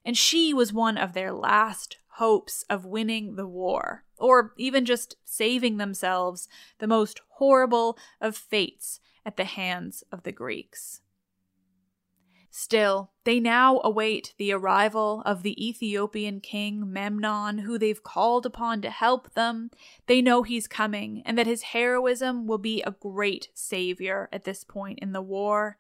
and 0.05 0.15
she 0.15 0.53
was 0.53 0.71
one 0.71 0.97
of 0.97 1.13
their 1.13 1.33
last 1.33 1.97
hopes 2.15 2.63
of 2.69 2.85
winning 2.85 3.35
the 3.35 3.47
war, 3.47 4.03
or 4.17 4.53
even 4.57 4.85
just 4.85 5.15
saving 5.23 5.77
themselves 5.77 6.47
the 6.79 6.87
most 6.87 7.19
horrible 7.27 7.97
of 8.21 8.37
fates 8.37 8.99
at 9.25 9.37
the 9.37 9.43
hands 9.43 10.03
of 10.11 10.23
the 10.23 10.31
Greeks. 10.31 11.01
Still, 12.57 13.11
they 13.25 13.41
now 13.41 13.81
await 13.83 14.33
the 14.37 14.53
arrival 14.53 15.21
of 15.25 15.43
the 15.43 15.67
Ethiopian 15.67 16.39
king 16.39 16.89
Memnon, 16.89 17.57
who 17.57 17.77
they've 17.77 18.01
called 18.01 18.45
upon 18.45 18.81
to 18.83 18.89
help 18.89 19.33
them. 19.33 19.71
They 20.07 20.21
know 20.21 20.43
he's 20.43 20.65
coming 20.65 21.21
and 21.25 21.37
that 21.37 21.47
his 21.47 21.63
heroism 21.63 22.47
will 22.47 22.57
be 22.57 22.81
a 22.81 22.95
great 22.97 23.49
savior 23.53 24.29
at 24.31 24.45
this 24.45 24.63
point 24.63 24.99
in 25.01 25.11
the 25.11 25.21
war. 25.21 25.77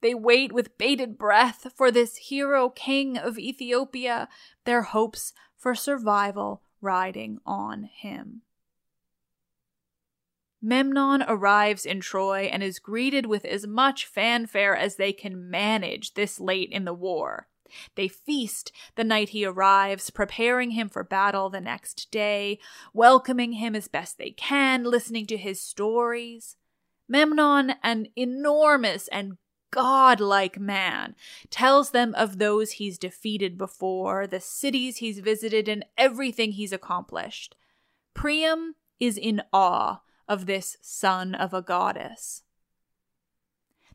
They 0.00 0.14
wait 0.14 0.50
with 0.50 0.78
bated 0.78 1.18
breath 1.18 1.70
for 1.76 1.90
this 1.90 2.16
hero 2.16 2.70
king 2.70 3.18
of 3.18 3.38
Ethiopia, 3.38 4.28
their 4.64 4.82
hopes 4.82 5.34
for 5.64 5.74
survival 5.74 6.60
riding 6.82 7.38
on 7.46 7.84
him. 7.84 8.42
Memnon 10.60 11.24
arrives 11.26 11.86
in 11.86 12.00
Troy 12.00 12.50
and 12.52 12.62
is 12.62 12.78
greeted 12.78 13.24
with 13.24 13.46
as 13.46 13.66
much 13.66 14.04
fanfare 14.04 14.76
as 14.76 14.96
they 14.96 15.10
can 15.10 15.48
manage 15.48 16.12
this 16.12 16.38
late 16.38 16.68
in 16.70 16.84
the 16.84 16.92
war. 16.92 17.48
They 17.94 18.08
feast 18.08 18.72
the 18.94 19.04
night 19.04 19.30
he 19.30 19.46
arrives, 19.46 20.10
preparing 20.10 20.72
him 20.72 20.90
for 20.90 21.02
battle 21.02 21.48
the 21.48 21.62
next 21.62 22.10
day, 22.10 22.58
welcoming 22.92 23.52
him 23.52 23.74
as 23.74 23.88
best 23.88 24.18
they 24.18 24.32
can, 24.32 24.84
listening 24.84 25.24
to 25.28 25.38
his 25.38 25.62
stories. 25.62 26.56
Memnon, 27.08 27.76
an 27.82 28.08
enormous 28.16 29.08
and 29.08 29.38
godlike 29.74 30.60
man, 30.60 31.16
tells 31.50 31.90
them 31.90 32.14
of 32.14 32.38
those 32.38 32.72
he's 32.72 32.96
defeated 32.96 33.58
before, 33.58 34.24
the 34.24 34.38
cities 34.38 34.98
he's 34.98 35.18
visited, 35.18 35.68
and 35.68 35.84
everything 35.98 36.52
he's 36.52 36.72
accomplished. 36.72 37.56
Priam 38.14 38.76
is 39.00 39.18
in 39.18 39.42
awe 39.52 40.00
of 40.28 40.46
this 40.46 40.76
son 40.80 41.34
of 41.34 41.52
a 41.52 41.60
goddess. 41.60 42.44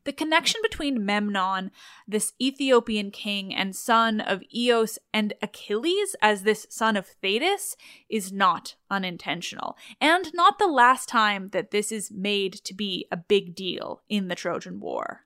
The 0.04 0.12
connection 0.12 0.60
between 0.62 1.06
Memnon, 1.06 1.70
this 2.06 2.34
Ethiopian 2.40 3.10
king 3.10 3.54
and 3.54 3.74
son 3.74 4.20
of 4.20 4.42
Eos, 4.54 4.98
and 5.14 5.32
Achilles 5.40 6.14
as 6.20 6.42
this 6.42 6.66
son 6.68 6.94
of 6.94 7.06
Thetis 7.06 7.74
is 8.10 8.30
not 8.30 8.74
unintentional, 8.90 9.78
and 9.98 10.30
not 10.34 10.58
the 10.58 10.66
last 10.66 11.08
time 11.08 11.48
that 11.50 11.70
this 11.70 11.90
is 11.90 12.10
made 12.10 12.52
to 12.64 12.74
be 12.74 13.06
a 13.10 13.16
big 13.16 13.54
deal 13.54 14.02
in 14.10 14.28
the 14.28 14.34
Trojan 14.34 14.78
War. 14.78 15.24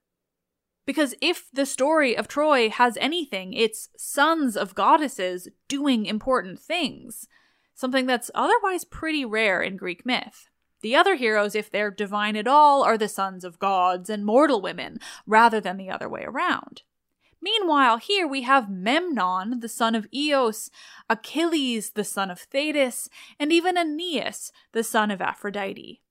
Because 0.86 1.14
if 1.20 1.46
the 1.52 1.66
story 1.66 2.16
of 2.16 2.28
Troy 2.28 2.68
has 2.68 2.98
anything, 3.00 3.52
it's 3.52 3.88
sons 3.96 4.56
of 4.56 4.74
goddesses 4.74 5.48
doing 5.66 6.04
important 6.04 6.60
things, 6.60 7.26
something 7.74 8.06
that's 8.06 8.30
otherwise 8.34 8.84
pretty 8.84 9.24
rare 9.24 9.62
in 9.62 9.76
Greek 9.76 10.04
myth. 10.04 10.50
The 10.82 10.94
other 10.94 11.14
heroes, 11.14 11.54
if 11.54 11.70
they're 11.70 11.90
divine 11.90 12.36
at 12.36 12.46
all, 12.46 12.82
are 12.82 12.98
the 12.98 13.08
sons 13.08 13.44
of 13.44 13.58
gods 13.58 14.10
and 14.10 14.26
mortal 14.26 14.60
women, 14.60 14.98
rather 15.26 15.58
than 15.58 15.78
the 15.78 15.88
other 15.88 16.10
way 16.10 16.24
around. 16.24 16.82
Meanwhile, 17.40 17.98
here 17.98 18.26
we 18.26 18.42
have 18.42 18.70
Memnon, 18.70 19.60
the 19.60 19.68
son 19.68 19.94
of 19.94 20.06
Eos, 20.12 20.70
Achilles, 21.08 21.90
the 21.90 22.04
son 22.04 22.30
of 22.30 22.40
Thetis, 22.40 23.08
and 23.38 23.52
even 23.52 23.76
Aeneas, 23.78 24.52
the 24.72 24.84
son 24.84 25.10
of 25.10 25.22
Aphrodite. 25.22 26.02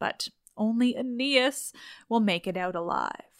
But 0.00 0.28
only 0.56 0.96
Aeneas 0.96 1.72
will 2.08 2.20
make 2.20 2.46
it 2.46 2.56
out 2.56 2.74
alive. 2.74 3.35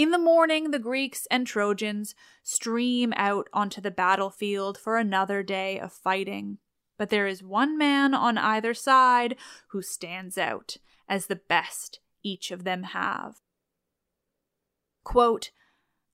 In 0.00 0.12
the 0.12 0.18
morning, 0.18 0.70
the 0.70 0.78
Greeks 0.78 1.26
and 1.30 1.46
Trojans 1.46 2.14
stream 2.42 3.12
out 3.16 3.48
onto 3.52 3.82
the 3.82 3.90
battlefield 3.90 4.78
for 4.78 4.96
another 4.96 5.42
day 5.42 5.78
of 5.78 5.92
fighting. 5.92 6.56
But 6.96 7.10
there 7.10 7.26
is 7.26 7.42
one 7.42 7.76
man 7.76 8.14
on 8.14 8.38
either 8.38 8.72
side 8.72 9.36
who 9.72 9.82
stands 9.82 10.38
out 10.38 10.78
as 11.06 11.26
the 11.26 11.36
best 11.36 12.00
each 12.22 12.50
of 12.50 12.64
them 12.64 12.84
have. 12.84 13.42
Quote, 15.04 15.50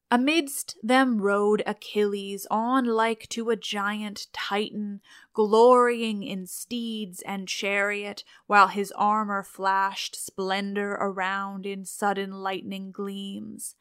Amidst 0.08 0.76
them 0.84 1.20
rode 1.20 1.64
Achilles 1.66 2.46
on 2.48 2.84
like 2.84 3.28
to 3.30 3.50
a 3.50 3.56
giant 3.56 4.28
Titan, 4.32 5.00
glorying 5.32 6.22
in 6.22 6.46
steeds 6.46 7.22
and 7.22 7.48
chariot, 7.48 8.22
while 8.46 8.68
his 8.68 8.92
armor 8.92 9.42
flashed 9.42 10.14
splendor 10.14 10.92
around 10.92 11.66
in 11.66 11.84
sudden 11.84 12.30
lightning 12.30 12.92
gleams. 12.92 13.74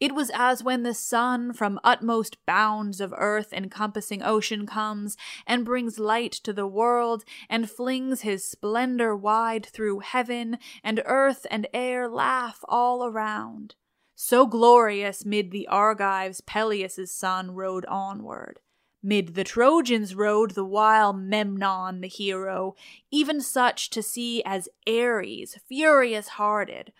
It 0.00 0.14
was 0.14 0.30
as 0.32 0.64
when 0.64 0.84
the 0.84 0.94
sun 0.94 1.52
from 1.52 1.80
utmost 1.84 2.38
bounds 2.46 2.98
of 2.98 3.12
earth 3.18 3.52
encompassing 3.52 4.22
ocean 4.22 4.64
comes 4.64 5.18
and 5.46 5.66
brings 5.66 5.98
light 5.98 6.32
to 6.44 6.54
the 6.54 6.66
world 6.66 7.24
and 7.50 7.70
flings 7.70 8.22
his 8.22 8.48
splendor 8.48 9.14
wide 9.14 9.66
through 9.66 9.98
heaven, 9.98 10.58
and 10.82 11.02
earth 11.04 11.46
and 11.50 11.66
air 11.74 12.08
laugh 12.08 12.60
all 12.68 13.04
around. 13.04 13.74
So 14.20 14.48
glorious 14.48 15.24
mid 15.24 15.52
the 15.52 15.68
Argives 15.68 16.40
Peleus' 16.40 17.08
son 17.14 17.52
rode 17.52 17.86
onward. 17.86 18.58
Mid 19.00 19.36
the 19.36 19.44
Trojans 19.44 20.12
rode 20.16 20.50
the 20.50 20.64
while 20.64 21.12
Memnon 21.12 22.00
the 22.00 22.08
hero, 22.08 22.74
even 23.12 23.40
such 23.40 23.90
to 23.90 24.02
see 24.02 24.42
as 24.44 24.68
Ares, 24.88 25.56
furious 25.68 26.30
hearted. 26.30 26.92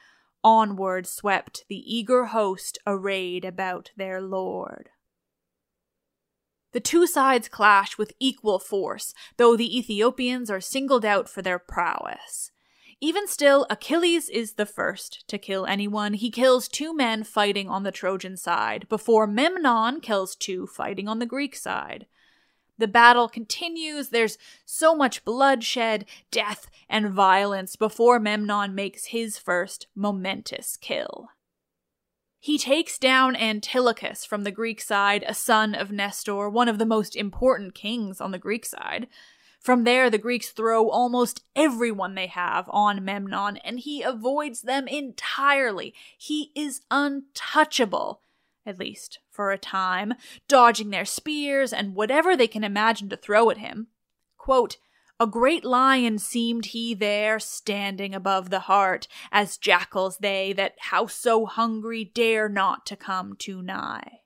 Onward 0.44 1.08
swept 1.08 1.64
the 1.68 1.82
eager 1.92 2.26
host 2.26 2.78
arrayed 2.86 3.44
about 3.44 3.90
their 3.96 4.20
lord. 4.20 4.90
The 6.70 6.78
two 6.78 7.04
sides 7.04 7.48
clash 7.48 7.98
with 7.98 8.12
equal 8.20 8.60
force, 8.60 9.12
though 9.38 9.56
the 9.56 9.76
Ethiopians 9.76 10.52
are 10.52 10.60
singled 10.60 11.04
out 11.04 11.28
for 11.28 11.42
their 11.42 11.58
prowess. 11.58 12.52
Even 13.00 13.28
still, 13.28 13.64
Achilles 13.70 14.28
is 14.28 14.54
the 14.54 14.66
first 14.66 15.26
to 15.28 15.38
kill 15.38 15.66
anyone. 15.66 16.14
He 16.14 16.30
kills 16.30 16.66
two 16.66 16.92
men 16.92 17.22
fighting 17.22 17.68
on 17.68 17.84
the 17.84 17.92
Trojan 17.92 18.36
side, 18.36 18.88
before 18.88 19.26
Memnon 19.26 20.00
kills 20.00 20.34
two 20.34 20.66
fighting 20.66 21.06
on 21.06 21.20
the 21.20 21.26
Greek 21.26 21.54
side. 21.54 22.06
The 22.76 22.88
battle 22.88 23.28
continues. 23.28 24.08
There's 24.08 24.38
so 24.64 24.94
much 24.94 25.24
bloodshed, 25.24 26.06
death, 26.30 26.70
and 26.88 27.10
violence 27.10 27.76
before 27.76 28.18
Memnon 28.18 28.74
makes 28.74 29.06
his 29.06 29.38
first 29.38 29.86
momentous 29.94 30.76
kill. 30.76 31.30
He 32.40 32.56
takes 32.56 32.98
down 32.98 33.34
Antilochus 33.34 34.24
from 34.24 34.44
the 34.44 34.52
Greek 34.52 34.80
side, 34.80 35.24
a 35.26 35.34
son 35.34 35.74
of 35.74 35.90
Nestor, 35.90 36.48
one 36.48 36.68
of 36.68 36.78
the 36.78 36.86
most 36.86 37.16
important 37.16 37.74
kings 37.74 38.20
on 38.20 38.30
the 38.30 38.38
Greek 38.38 38.64
side. 38.64 39.08
From 39.58 39.84
there, 39.84 40.08
the 40.08 40.18
Greeks 40.18 40.50
throw 40.50 40.88
almost 40.88 41.44
everyone 41.54 42.14
they 42.14 42.28
have 42.28 42.68
on 42.70 43.04
Memnon, 43.04 43.58
and 43.58 43.80
he 43.80 44.02
avoids 44.02 44.62
them 44.62 44.86
entirely. 44.88 45.94
He 46.16 46.52
is 46.54 46.80
untouchable, 46.90 48.22
at 48.64 48.78
least 48.78 49.18
for 49.30 49.50
a 49.50 49.58
time, 49.58 50.14
dodging 50.46 50.90
their 50.90 51.04
spears 51.04 51.72
and 51.72 51.94
whatever 51.94 52.36
they 52.36 52.46
can 52.46 52.64
imagine 52.64 53.08
to 53.10 53.16
throw 53.16 53.50
at 53.50 53.58
him. 53.58 53.88
Quote, 54.36 54.78
a 55.20 55.26
great 55.26 55.64
lion 55.64 56.18
seemed 56.18 56.66
he 56.66 56.94
there, 56.94 57.40
standing 57.40 58.14
above 58.14 58.50
the 58.50 58.60
hart, 58.60 59.08
as 59.32 59.56
jackals 59.56 60.18
they 60.18 60.52
that, 60.52 60.76
how 60.78 61.08
so 61.08 61.44
hungry, 61.44 62.04
dare 62.04 62.48
not 62.48 62.86
to 62.86 62.94
come 62.94 63.34
too 63.36 63.60
nigh. 63.60 64.20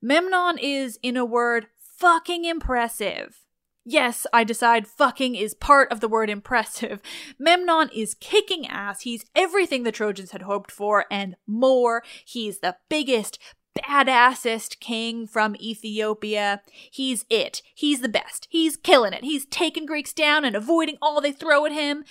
Memnon 0.00 0.56
is, 0.56 0.98
in 1.02 1.18
a 1.18 1.24
word, 1.24 1.66
fucking 1.98 2.44
impressive. 2.44 3.44
Yes, 3.84 4.26
I 4.32 4.44
decide 4.44 4.86
fucking 4.86 5.34
is 5.34 5.54
part 5.54 5.90
of 5.90 6.00
the 6.00 6.08
word 6.08 6.30
impressive. 6.30 7.00
Memnon 7.38 7.88
is 7.94 8.14
kicking 8.14 8.66
ass. 8.66 9.00
He's 9.00 9.24
everything 9.34 9.82
the 9.82 9.92
Trojans 9.92 10.32
had 10.32 10.42
hoped 10.42 10.70
for 10.70 11.06
and 11.10 11.36
more. 11.46 12.02
He's 12.24 12.58
the 12.58 12.76
biggest, 12.88 13.38
badassest 13.78 14.78
king 14.80 15.26
from 15.26 15.56
Ethiopia. 15.56 16.60
He's 16.90 17.24
it. 17.30 17.62
He's 17.74 18.00
the 18.00 18.08
best. 18.08 18.46
He's 18.50 18.76
killing 18.76 19.12
it. 19.12 19.24
He's 19.24 19.46
taking 19.46 19.86
Greeks 19.86 20.12
down 20.12 20.44
and 20.44 20.54
avoiding 20.54 20.98
all 21.00 21.20
they 21.20 21.32
throw 21.32 21.64
at 21.64 21.72
him. 21.72 22.04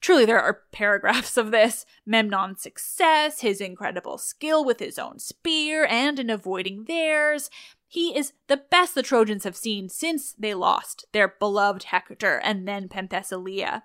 Truly, 0.00 0.24
there 0.24 0.40
are 0.40 0.60
paragraphs 0.72 1.36
of 1.36 1.50
this. 1.50 1.84
Memnon's 2.06 2.62
success, 2.62 3.40
his 3.40 3.60
incredible 3.60 4.18
skill 4.18 4.64
with 4.64 4.78
his 4.78 4.98
own 4.98 5.18
spear 5.18 5.84
and 5.84 6.18
in 6.18 6.30
avoiding 6.30 6.84
theirs, 6.84 7.50
he 7.94 8.18
is 8.18 8.32
the 8.48 8.56
best 8.56 8.96
the 8.96 9.04
Trojans 9.04 9.44
have 9.44 9.54
seen 9.54 9.88
since 9.88 10.32
they 10.32 10.52
lost 10.52 11.06
their 11.12 11.28
beloved 11.28 11.84
Hector 11.84 12.38
and 12.38 12.66
then 12.66 12.88
Penthesilea. 12.88 13.82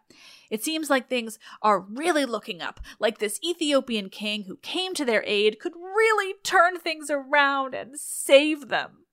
It 0.49 0.63
seems 0.63 0.89
like 0.89 1.07
things 1.07 1.37
are 1.61 1.79
really 1.79 2.25
looking 2.25 2.59
up, 2.59 2.79
like 2.97 3.19
this 3.19 3.39
Ethiopian 3.45 4.09
king 4.09 4.45
who 4.45 4.57
came 4.57 4.95
to 4.95 5.05
their 5.05 5.23
aid 5.27 5.59
could 5.59 5.75
really 5.75 6.33
turn 6.43 6.79
things 6.79 7.11
around 7.11 7.75
and 7.75 7.99
save 7.99 8.69
them. 8.69 9.05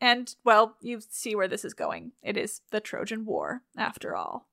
And, 0.00 0.34
well, 0.44 0.74
you 0.80 1.00
see 1.08 1.36
where 1.36 1.46
this 1.46 1.64
is 1.64 1.74
going. 1.74 2.10
It 2.20 2.36
is 2.36 2.62
the 2.72 2.80
Trojan 2.80 3.24
War, 3.24 3.62
after 3.76 4.16
all. 4.16 4.47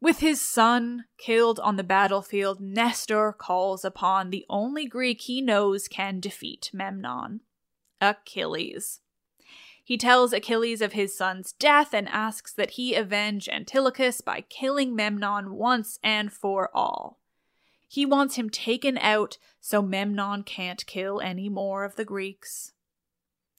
With 0.00 0.20
his 0.20 0.40
son 0.40 1.06
killed 1.18 1.58
on 1.58 1.76
the 1.76 1.84
battlefield, 1.84 2.60
Nestor 2.60 3.32
calls 3.32 3.84
upon 3.84 4.30
the 4.30 4.46
only 4.48 4.86
Greek 4.86 5.22
he 5.22 5.40
knows 5.40 5.88
can 5.88 6.20
defeat 6.20 6.70
Memnon 6.72 7.40
Achilles. 8.00 9.00
He 9.82 9.96
tells 9.96 10.32
Achilles 10.32 10.82
of 10.82 10.92
his 10.92 11.16
son's 11.16 11.52
death 11.52 11.92
and 11.92 12.08
asks 12.10 12.52
that 12.52 12.72
he 12.72 12.94
avenge 12.94 13.48
Antilochus 13.48 14.20
by 14.20 14.42
killing 14.42 14.94
Memnon 14.94 15.54
once 15.54 15.98
and 16.04 16.32
for 16.32 16.70
all. 16.76 17.18
He 17.88 18.04
wants 18.04 18.36
him 18.36 18.50
taken 18.50 18.98
out 18.98 19.38
so 19.60 19.80
Memnon 19.80 20.42
can't 20.42 20.84
kill 20.86 21.20
any 21.20 21.48
more 21.48 21.84
of 21.84 21.96
the 21.96 22.04
Greeks. 22.04 22.72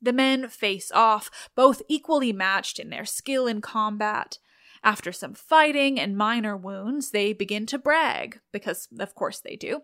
The 0.01 0.13
men 0.13 0.47
face 0.47 0.91
off, 0.91 1.49
both 1.55 1.81
equally 1.89 2.31
matched 2.31 2.79
in 2.79 2.91
their 2.91 3.05
skill 3.05 3.47
in 3.47 3.59
combat. 3.59 4.37
After 4.83 5.11
some 5.11 5.33
fighting 5.33 5.99
and 5.99 6.17
minor 6.17 6.55
wounds, 6.55 7.11
they 7.11 7.33
begin 7.33 7.65
to 7.67 7.77
brag, 7.77 8.39
because 8.51 8.87
of 8.99 9.15
course 9.15 9.39
they 9.39 9.55
do. 9.55 9.81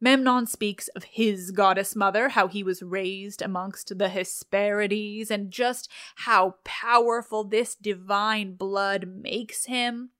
Memnon 0.00 0.46
speaks 0.46 0.88
of 0.88 1.04
his 1.04 1.50
goddess 1.50 1.96
mother, 1.96 2.28
how 2.28 2.46
he 2.46 2.62
was 2.62 2.82
raised 2.82 3.42
amongst 3.42 3.98
the 3.98 4.08
Hesperides, 4.08 5.30
and 5.30 5.50
just 5.50 5.90
how 6.16 6.54
powerful 6.64 7.42
this 7.42 7.74
divine 7.74 8.54
blood 8.54 9.08
makes 9.08 9.64
him. 9.64 10.10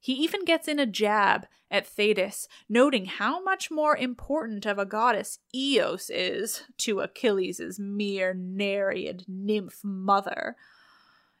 He 0.00 0.14
even 0.14 0.44
gets 0.44 0.68
in 0.68 0.78
a 0.78 0.86
jab 0.86 1.46
at 1.70 1.86
Thetis, 1.86 2.48
noting 2.68 3.04
how 3.04 3.42
much 3.42 3.70
more 3.70 3.96
important 3.96 4.64
of 4.64 4.78
a 4.78 4.86
goddess 4.86 5.40
Eos 5.54 6.08
is 6.08 6.62
to 6.78 7.00
Achilles' 7.00 7.78
mere 7.78 8.32
Nereid 8.32 9.24
nymph 9.28 9.80
mother. 9.84 10.56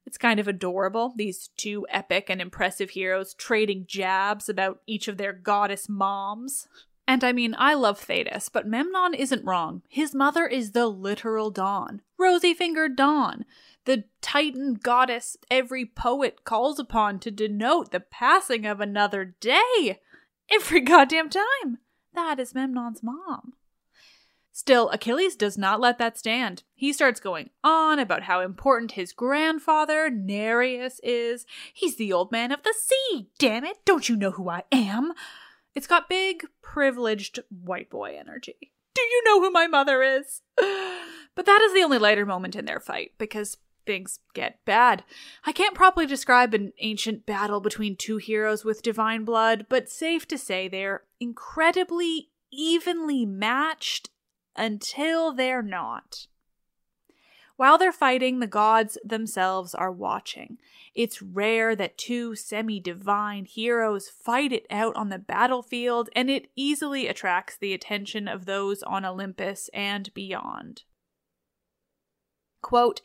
It's 0.08 0.16
kind 0.16 0.40
of 0.40 0.48
adorable, 0.48 1.12
these 1.16 1.50
two 1.58 1.86
epic 1.90 2.30
and 2.30 2.40
impressive 2.40 2.88
heroes 2.88 3.34
trading 3.34 3.84
jabs 3.86 4.48
about 4.48 4.80
each 4.86 5.06
of 5.06 5.18
their 5.18 5.34
goddess 5.34 5.86
moms. 5.86 6.66
And 7.06 7.22
I 7.22 7.32
mean, 7.32 7.54
I 7.58 7.74
love 7.74 8.00
Thetis, 8.00 8.48
but 8.48 8.66
Memnon 8.66 9.12
isn't 9.12 9.44
wrong. 9.44 9.82
His 9.86 10.14
mother 10.14 10.46
is 10.46 10.72
the 10.72 10.86
literal 10.86 11.50
Dawn, 11.50 12.00
rosy 12.16 12.54
fingered 12.54 12.96
Dawn, 12.96 13.44
the 13.84 14.04
Titan 14.22 14.78
goddess 14.82 15.36
every 15.50 15.84
poet 15.84 16.42
calls 16.42 16.78
upon 16.78 17.18
to 17.18 17.30
denote 17.30 17.90
the 17.90 18.00
passing 18.00 18.64
of 18.64 18.80
another 18.80 19.26
day. 19.26 20.00
Every 20.50 20.80
goddamn 20.80 21.28
time. 21.28 21.80
That 22.14 22.40
is 22.40 22.54
Memnon's 22.54 23.02
mom. 23.02 23.52
Still, 24.58 24.90
Achilles 24.90 25.36
does 25.36 25.56
not 25.56 25.78
let 25.78 25.98
that 25.98 26.18
stand. 26.18 26.64
He 26.74 26.92
starts 26.92 27.20
going 27.20 27.50
on 27.62 28.00
about 28.00 28.24
how 28.24 28.40
important 28.40 28.90
his 28.90 29.12
grandfather, 29.12 30.10
Nereus, 30.10 30.98
is. 31.04 31.46
He's 31.72 31.94
the 31.94 32.12
old 32.12 32.32
man 32.32 32.50
of 32.50 32.64
the 32.64 32.74
sea, 32.76 33.28
damn 33.38 33.64
it! 33.64 33.76
Don't 33.84 34.08
you 34.08 34.16
know 34.16 34.32
who 34.32 34.48
I 34.48 34.64
am? 34.72 35.12
It's 35.76 35.86
got 35.86 36.08
big, 36.08 36.42
privileged 36.60 37.38
white 37.50 37.88
boy 37.88 38.16
energy. 38.18 38.72
Do 38.94 39.02
you 39.02 39.22
know 39.24 39.40
who 39.40 39.52
my 39.52 39.68
mother 39.68 40.02
is? 40.02 40.42
But 41.36 41.46
that 41.46 41.62
is 41.62 41.72
the 41.72 41.84
only 41.84 41.98
lighter 41.98 42.26
moment 42.26 42.56
in 42.56 42.64
their 42.64 42.80
fight, 42.80 43.12
because 43.16 43.58
things 43.86 44.18
get 44.34 44.58
bad. 44.64 45.04
I 45.46 45.52
can't 45.52 45.76
properly 45.76 46.04
describe 46.04 46.52
an 46.52 46.72
ancient 46.80 47.26
battle 47.26 47.60
between 47.60 47.94
two 47.94 48.16
heroes 48.16 48.64
with 48.64 48.82
divine 48.82 49.24
blood, 49.24 49.66
but 49.68 49.88
safe 49.88 50.26
to 50.26 50.36
say 50.36 50.66
they're 50.66 51.04
incredibly 51.20 52.30
evenly 52.50 53.24
matched 53.24 54.10
until 54.58 55.32
they're 55.32 55.62
not. 55.62 56.26
While 57.56 57.78
they're 57.78 57.90
fighting, 57.90 58.38
the 58.38 58.46
gods 58.46 58.98
themselves 59.04 59.74
are 59.74 59.90
watching. 59.90 60.58
It's 60.94 61.20
rare 61.20 61.74
that 61.74 61.98
two 61.98 62.36
semi 62.36 62.78
divine 62.78 63.46
heroes 63.46 64.08
fight 64.08 64.52
it 64.52 64.64
out 64.70 64.94
on 64.94 65.08
the 65.08 65.18
battlefield, 65.18 66.08
and 66.14 66.30
it 66.30 66.50
easily 66.54 67.08
attracts 67.08 67.56
the 67.56 67.72
attention 67.72 68.28
of 68.28 68.44
those 68.44 68.82
on 68.84 69.04
Olympus 69.04 69.70
and 69.74 70.12
beyond. 70.14 70.82
Quote, 72.62 73.00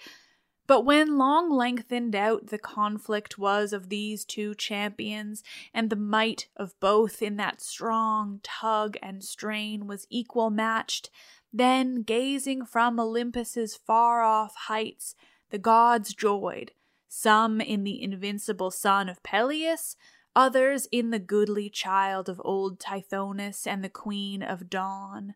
but 0.65 0.85
when 0.85 1.17
long 1.17 1.51
lengthened 1.51 2.15
out 2.15 2.47
the 2.47 2.57
conflict 2.57 3.37
was 3.37 3.73
of 3.73 3.89
these 3.89 4.23
two 4.23 4.55
champions, 4.55 5.43
and 5.73 5.89
the 5.89 5.95
might 5.95 6.47
of 6.55 6.79
both 6.79 7.21
in 7.21 7.35
that 7.37 7.59
strong 7.61 8.39
tug 8.43 8.97
and 9.01 9.23
strain 9.23 9.87
was 9.87 10.07
equal 10.09 10.49
matched, 10.49 11.09
then, 11.53 12.01
gazing 12.01 12.65
from 12.65 12.99
Olympus's 12.99 13.75
far 13.75 14.23
off 14.23 14.55
heights, 14.67 15.13
the 15.51 15.59
gods 15.59 16.15
joyed, 16.15 16.71
some 17.07 17.61
in 17.61 17.83
the 17.83 18.01
invincible 18.01 18.71
son 18.71 19.07
of 19.07 19.21
Peleus, 19.21 19.95
others 20.35 20.87
in 20.91 21.11
the 21.11 21.19
goodly 21.19 21.69
child 21.69 22.27
of 22.27 22.41
old 22.43 22.79
Tithonus 22.79 23.67
and 23.67 23.83
the 23.83 23.89
queen 23.89 24.41
of 24.41 24.67
dawn. 24.67 25.35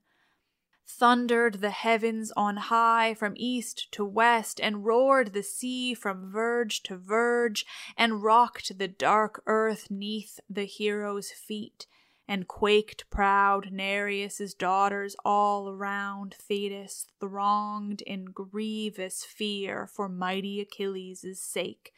Thundered 0.87 1.55
the 1.55 1.69
heavens 1.69 2.31
on 2.35 2.57
high 2.57 3.13
from 3.13 3.33
east 3.35 3.91
to 3.91 4.03
west, 4.03 4.59
and 4.59 4.85
roared 4.85 5.33
the 5.33 5.43
sea 5.43 5.93
from 5.93 6.31
verge 6.31 6.81
to 6.83 6.97
verge, 6.97 7.63
and 7.95 8.23
rocked 8.23 8.79
the 8.79 8.87
dark 8.87 9.43
earth 9.45 9.91
neath 9.91 10.39
the 10.49 10.65
hero's 10.65 11.29
feet, 11.29 11.85
and 12.27 12.47
quaked 12.47 13.09
proud 13.09 13.71
Nereus's 13.71 14.53
daughters 14.53 15.15
all 15.23 15.69
around 15.69 16.35
Thetis, 16.39 17.07
thronged 17.19 18.01
in 18.01 18.25
grievous 18.25 19.23
fear 19.23 19.87
for 19.87 20.09
mighty 20.09 20.59
Achilles' 20.59 21.39
sake 21.41 21.93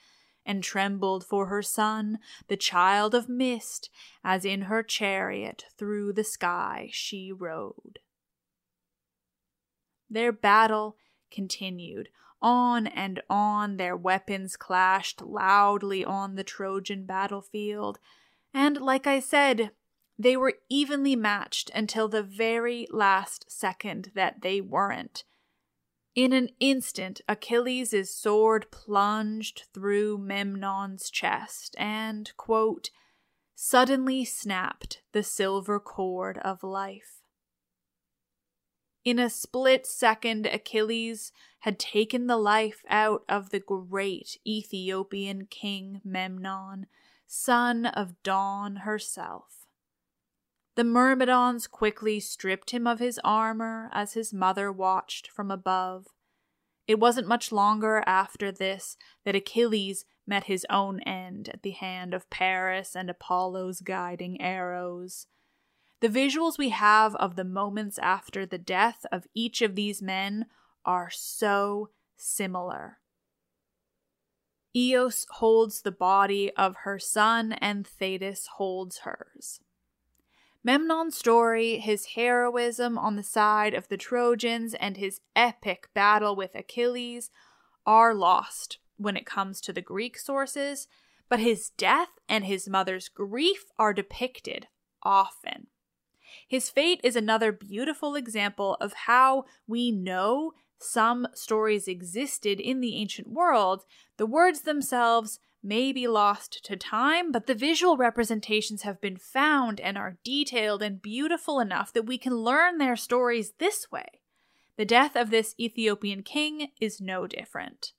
and 0.46 0.64
trembled 0.64 1.24
for 1.24 1.48
her 1.48 1.62
son, 1.62 2.20
the 2.48 2.58
child 2.58 3.14
of 3.14 3.30
mist, 3.30 3.90
as 4.24 4.46
in 4.46 4.64
her 4.64 4.82
chariot 4.82 5.66
through 5.78 6.14
the 6.14 6.24
sky 6.24 6.90
she 6.92 7.32
rode. 7.32 8.00
Their 10.10 10.32
battle 10.32 10.98
continued. 11.32 12.10
On 12.42 12.88
and 12.88 13.22
on 13.30 13.78
their 13.78 13.98
weapons 13.98 14.56
clashed 14.56 15.22
loudly 15.22 16.06
on 16.06 16.36
the 16.36 16.44
Trojan 16.44 17.06
battlefield. 17.06 18.00
And 18.54 18.78
like 18.78 19.06
I 19.06 19.20
said, 19.20 19.72
they 20.20 20.36
were 20.36 20.56
evenly 20.70 21.16
matched 21.16 21.72
until 21.74 22.10
the 22.10 22.22
very 22.22 22.86
last 22.92 23.50
second 23.50 24.12
that 24.14 24.42
they 24.42 24.60
weren't. 24.60 25.24
In 26.14 26.34
an 26.34 26.50
instant, 26.60 27.22
Achilles' 27.30 28.14
sword 28.14 28.70
plunged 28.70 29.64
through 29.74 30.18
Memnon's 30.18 31.10
chest 31.10 31.74
and, 31.80 32.30
quote, 32.36 32.90
suddenly 33.56 34.26
snapped 34.26 35.02
the 35.14 35.24
silver 35.24 35.80
cord 35.80 36.38
of 36.40 36.64
life. 36.64 37.22
In 39.06 39.20
a 39.20 39.30
split 39.30 39.88
second, 39.88 40.46
Achilles 40.46 41.32
had 41.60 41.80
taken 41.80 42.28
the 42.28 42.38
life 42.38 42.84
out 42.90 43.24
of 43.30 43.52
the 43.52 43.62
great 43.62 44.38
Ethiopian 44.46 45.46
king 45.46 46.02
Memnon, 46.04 46.88
son 47.26 47.86
of 47.86 48.22
Dawn 48.24 48.78
herself. 48.78 49.59
The 50.80 50.86
Myrmidons 50.86 51.68
quickly 51.68 52.22
stripped 52.22 52.70
him 52.70 52.88
of 52.88 53.00
his 53.00 53.20
armor 53.26 53.90
as 53.92 54.14
his 54.14 54.34
mother 54.34 54.72
watched 54.72 55.28
from 55.28 55.52
above. 55.52 56.08
It 56.88 57.02
wasn't 57.02 57.28
much 57.28 57.52
longer 57.52 58.02
after 58.06 58.50
this 58.50 58.96
that 59.26 59.36
Achilles 59.36 60.06
met 60.26 60.46
his 60.46 60.66
own 60.70 61.02
end 61.02 61.50
at 61.50 61.64
the 61.64 61.72
hand 61.72 62.14
of 62.14 62.30
Paris 62.30 62.96
and 62.96 63.10
Apollo's 63.10 63.82
guiding 63.82 64.40
arrows. 64.40 65.28
The 66.00 66.08
visuals 66.08 66.58
we 66.58 66.70
have 66.70 67.14
of 67.16 67.36
the 67.36 67.44
moments 67.44 67.98
after 67.98 68.46
the 68.46 68.58
death 68.58 69.06
of 69.12 69.28
each 69.34 69.62
of 69.62 69.76
these 69.76 70.02
men 70.02 70.46
are 70.86 71.10
so 71.10 71.90
similar. 72.16 73.00
Eos 74.74 75.26
holds 75.30 75.82
the 75.82 75.92
body 75.92 76.56
of 76.56 76.78
her 76.84 77.00
son, 77.00 77.52
and 77.52 77.86
Thetis 77.86 78.48
holds 78.56 79.00
hers. 79.00 79.60
Memnon's 80.64 81.18
story, 81.18 81.78
his 81.78 82.08
heroism 82.16 82.98
on 82.98 83.16
the 83.16 83.24
side 83.24 83.74
of 83.74 83.88
the 83.88 83.98
Trojans, 83.98 84.74
and 84.74 84.98
his 84.98 85.22
epic 85.36 85.90
battle 85.94 86.36
with 86.36 86.54
Achilles 86.54 87.32
are 87.86 88.14
lost 88.14 88.80
when 88.98 89.16
it 89.16 89.26
comes 89.26 89.62
to 89.62 89.74
the 89.74 89.82
Greek 89.82 90.18
sources, 90.18 90.88
but 91.30 91.40
his 91.40 91.70
death 91.78 92.10
and 92.28 92.46
his 92.46 92.68
mother's 92.68 93.08
grief 93.08 93.66
are 93.78 93.94
depicted 93.94 94.68
often. 95.02 95.68
His 96.48 96.70
fate 96.70 97.00
is 97.04 97.16
another 97.16 97.52
beautiful 97.52 98.16
example 98.16 98.76
of 98.82 98.94
how 98.94 99.46
we 99.68 99.92
know 99.92 100.54
some 100.78 101.28
stories 101.34 101.88
existed 101.88 102.60
in 102.60 102.82
the 102.82 102.96
ancient 102.96 103.30
world. 103.30 103.84
The 104.18 104.26
words 104.26 104.62
themselves 104.62 105.40
may 105.62 105.92
be 105.92 106.08
lost 106.08 106.64
to 106.66 106.76
time, 106.76 107.32
but 107.32 107.48
the 107.48 107.56
visual 107.56 107.98
representations 107.98 108.84
have 108.84 109.02
been 109.02 109.18
found 109.18 109.80
and 109.80 109.98
are 109.98 110.18
detailed 110.24 110.82
and 110.82 111.02
beautiful 111.02 111.60
enough 111.60 111.92
that 111.94 112.06
we 112.06 112.18
can 112.18 112.38
learn 112.38 112.78
their 112.78 112.96
stories 112.96 113.54
this 113.58 113.92
way. 113.92 114.22
The 114.78 114.86
death 114.86 115.16
of 115.16 115.30
this 115.30 115.56
Ethiopian 115.60 116.24
king 116.24 116.70
is 116.80 117.02
no 117.02 117.28
different. 117.28 117.92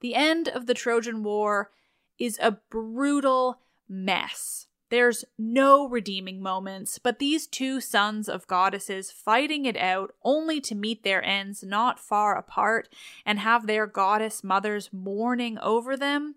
The 0.00 0.14
end 0.14 0.48
of 0.48 0.66
the 0.66 0.74
Trojan 0.74 1.22
War 1.22 1.70
is 2.18 2.38
a 2.40 2.58
brutal 2.70 3.60
mess. 3.88 4.66
There's 4.90 5.24
no 5.36 5.88
redeeming 5.88 6.40
moments, 6.40 6.98
but 6.98 7.18
these 7.18 7.46
two 7.46 7.80
sons 7.80 8.28
of 8.28 8.46
goddesses 8.46 9.10
fighting 9.10 9.66
it 9.66 9.76
out 9.76 10.14
only 10.22 10.60
to 10.62 10.74
meet 10.74 11.02
their 11.02 11.22
ends 11.24 11.62
not 11.62 11.98
far 11.98 12.36
apart 12.36 12.88
and 13.26 13.38
have 13.40 13.66
their 13.66 13.86
goddess 13.86 14.44
mothers 14.44 14.90
mourning 14.92 15.58
over 15.58 15.96
them 15.96 16.36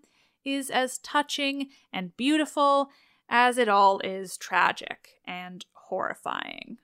is 0.54 0.70
as 0.70 0.98
touching 0.98 1.68
and 1.92 2.16
beautiful 2.16 2.90
as 3.28 3.58
it 3.58 3.68
all 3.68 4.00
is 4.00 4.36
tragic 4.36 5.20
and 5.26 5.64
horrifying. 5.72 6.78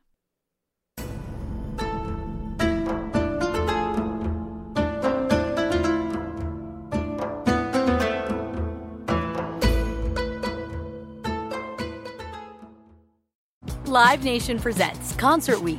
Live 13.87 14.25
Nation 14.25 14.59
presents 14.59 15.15
Concert 15.15 15.61
Week. 15.61 15.79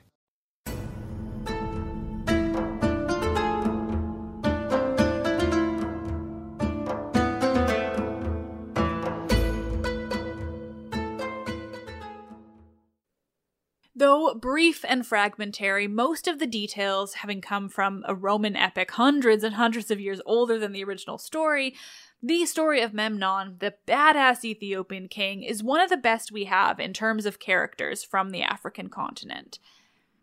Brief 14.35 14.85
and 14.87 15.05
fragmentary, 15.05 15.87
most 15.87 16.27
of 16.27 16.39
the 16.39 16.47
details 16.47 17.15
having 17.15 17.41
come 17.41 17.69
from 17.69 18.03
a 18.07 18.15
Roman 18.15 18.55
epic 18.55 18.91
hundreds 18.91 19.43
and 19.43 19.55
hundreds 19.55 19.91
of 19.91 19.99
years 19.99 20.21
older 20.25 20.57
than 20.59 20.71
the 20.71 20.83
original 20.83 21.17
story, 21.17 21.75
the 22.23 22.45
story 22.45 22.81
of 22.81 22.93
Memnon, 22.93 23.57
the 23.59 23.73
badass 23.87 24.45
Ethiopian 24.45 25.07
king, 25.07 25.43
is 25.43 25.63
one 25.63 25.81
of 25.81 25.89
the 25.89 25.97
best 25.97 26.31
we 26.31 26.45
have 26.45 26.79
in 26.79 26.93
terms 26.93 27.25
of 27.25 27.39
characters 27.39 28.03
from 28.03 28.29
the 28.29 28.43
African 28.43 28.89
continent. 28.89 29.59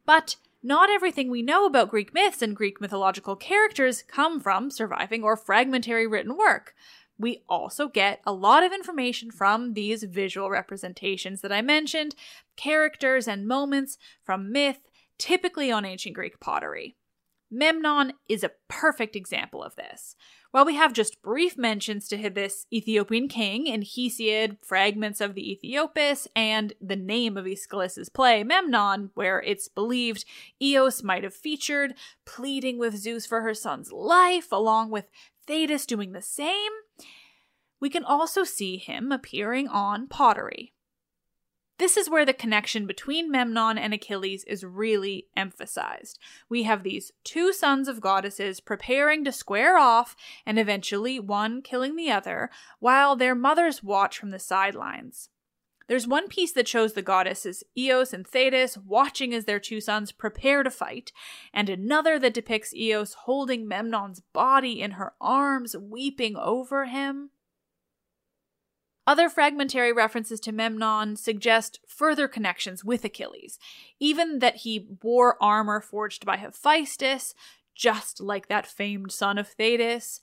But 0.07 0.37
not 0.63 0.91
everything 0.91 1.31
we 1.31 1.43
know 1.43 1.67
about 1.67 1.91
Greek 1.91 2.15
myths 2.15 2.43
and 2.43 2.55
Greek 2.55 2.81
mythological 2.81 3.37
characters 3.37 4.03
come 4.03 4.41
from 4.41 4.71
surviving 4.71 5.23
or 5.23 5.37
fragmentary 5.37 6.07
written 6.07 6.37
work. 6.37 6.75
We 7.19 7.43
also 7.49 7.89
get 7.89 8.21
a 8.25 8.33
lot 8.33 8.63
of 8.63 8.73
information 8.73 9.31
from 9.31 9.75
these 9.75 10.05
visual 10.05 10.51
representations 10.51 11.41
that 11.41 11.53
I 11.53 11.63
mentioned, 11.63 12.15
characters 12.57 13.27
and 13.27 13.47
moments 13.47 13.99
from 14.25 14.53
myth, 14.53 14.79
typically 15.19 15.73
on 15.73 15.85
ancient 15.85 16.15
Greek 16.15 16.39
pottery. 16.39 16.97
Memnon 17.51 18.13
is 18.29 18.45
a 18.45 18.53
perfect 18.69 19.17
example 19.17 19.63
of 19.63 19.75
this. 19.75 20.15
While 20.51 20.65
we 20.65 20.77
have 20.77 20.93
just 20.93 21.21
brief 21.23 21.59
mentions 21.59 22.09
to 22.09 22.31
this 22.31 22.67
Ethiopian 22.73 23.29
king 23.29 23.67
in 23.67 23.83
Hesiod, 23.83 24.59
fragments 24.63 25.21
of 25.21 25.35
the 25.35 25.59
Aethiopis, 25.63 26.27
and 26.35 26.73
the 26.81 26.97
name 26.97 27.37
of 27.37 27.47
Aeschylus's 27.47 28.09
play, 28.09 28.43
Memnon, 28.45 29.11
where 29.15 29.43
it's 29.43 29.69
believed 29.69 30.25
Eos 30.61 31.03
might 31.03 31.25
have 31.25 31.35
featured, 31.35 31.95
pleading 32.25 32.79
with 32.79 32.97
Zeus 32.97 33.27
for 33.27 33.43
her 33.43 33.55
son's 33.55 33.93
life, 33.93 34.53
along 34.53 34.91
with 34.91 35.11
Thetis 35.47 35.85
doing 35.85 36.13
the 36.13 36.23
same, 36.23 36.73
we 37.81 37.91
can 37.91 38.05
also 38.05 38.45
see 38.45 38.77
him 38.77 39.13
appearing 39.13 39.69
on 39.69 40.09
pottery. 40.09 40.73
This 41.79 41.97
is 41.97 42.11
where 42.11 42.27
the 42.27 42.33
connection 42.33 42.89
between 42.89 43.31
Memnon 43.31 43.79
and 43.79 43.95
Achilles 43.95 44.43
is 44.45 44.65
really 44.65 45.29
emphasized. 45.37 46.19
We 46.49 46.65
have 46.65 46.83
these 46.83 47.13
two 47.23 47.53
sons 47.53 47.87
of 47.87 48.01
goddesses 48.01 48.59
preparing 48.59 49.25
to 49.25 49.31
square 49.31 49.79
off, 49.79 50.17
and 50.45 50.59
eventually 50.59 51.21
one 51.21 51.63
killing 51.63 51.95
the 51.95 52.11
other, 52.11 52.51
while 52.81 53.15
their 53.15 53.37
mothers 53.37 53.81
watch 53.81 54.19
from 54.19 54.31
the 54.31 54.41
sidelines. 54.41 55.29
There's 55.89 56.07
one 56.07 56.29
piece 56.29 56.53
that 56.53 56.69
shows 56.69 56.93
the 56.93 57.03
goddesses 57.03 57.65
Eos 57.77 58.13
and 58.13 58.27
Thetis 58.27 58.77
watching 58.77 59.33
as 59.33 59.47
their 59.47 59.59
two 59.59 59.81
sons 59.81 60.13
prepare 60.13 60.63
to 60.63 60.71
fight, 60.71 61.13
and 61.53 61.69
another 61.71 62.19
that 62.19 62.35
depicts 62.35 62.75
Eos 62.75 63.15
holding 63.15 63.67
Memnon's 63.67 64.21
body 64.35 64.83
in 64.83 64.93
her 64.93 65.15
arms, 65.21 65.75
weeping 65.77 66.37
over 66.37 66.85
him. 66.85 67.31
Other 69.07 69.31
fragmentary 69.31 69.91
references 69.91 70.39
to 70.41 70.53
Memnon 70.53 71.17
suggest 71.17 71.81
further 71.89 72.29
connections 72.29 72.85
with 72.85 73.03
Achilles, 73.07 73.59
even 73.99 74.41
that 74.41 74.57
he 74.57 74.87
wore 75.03 75.43
armor 75.43 75.81
forged 75.81 76.27
by 76.27 76.37
Hephaestus, 76.37 77.35
just 77.75 78.21
like 78.21 78.49
that 78.49 78.67
famed 78.67 79.11
son 79.11 79.39
of 79.39 79.49
Thetis. 79.49 80.21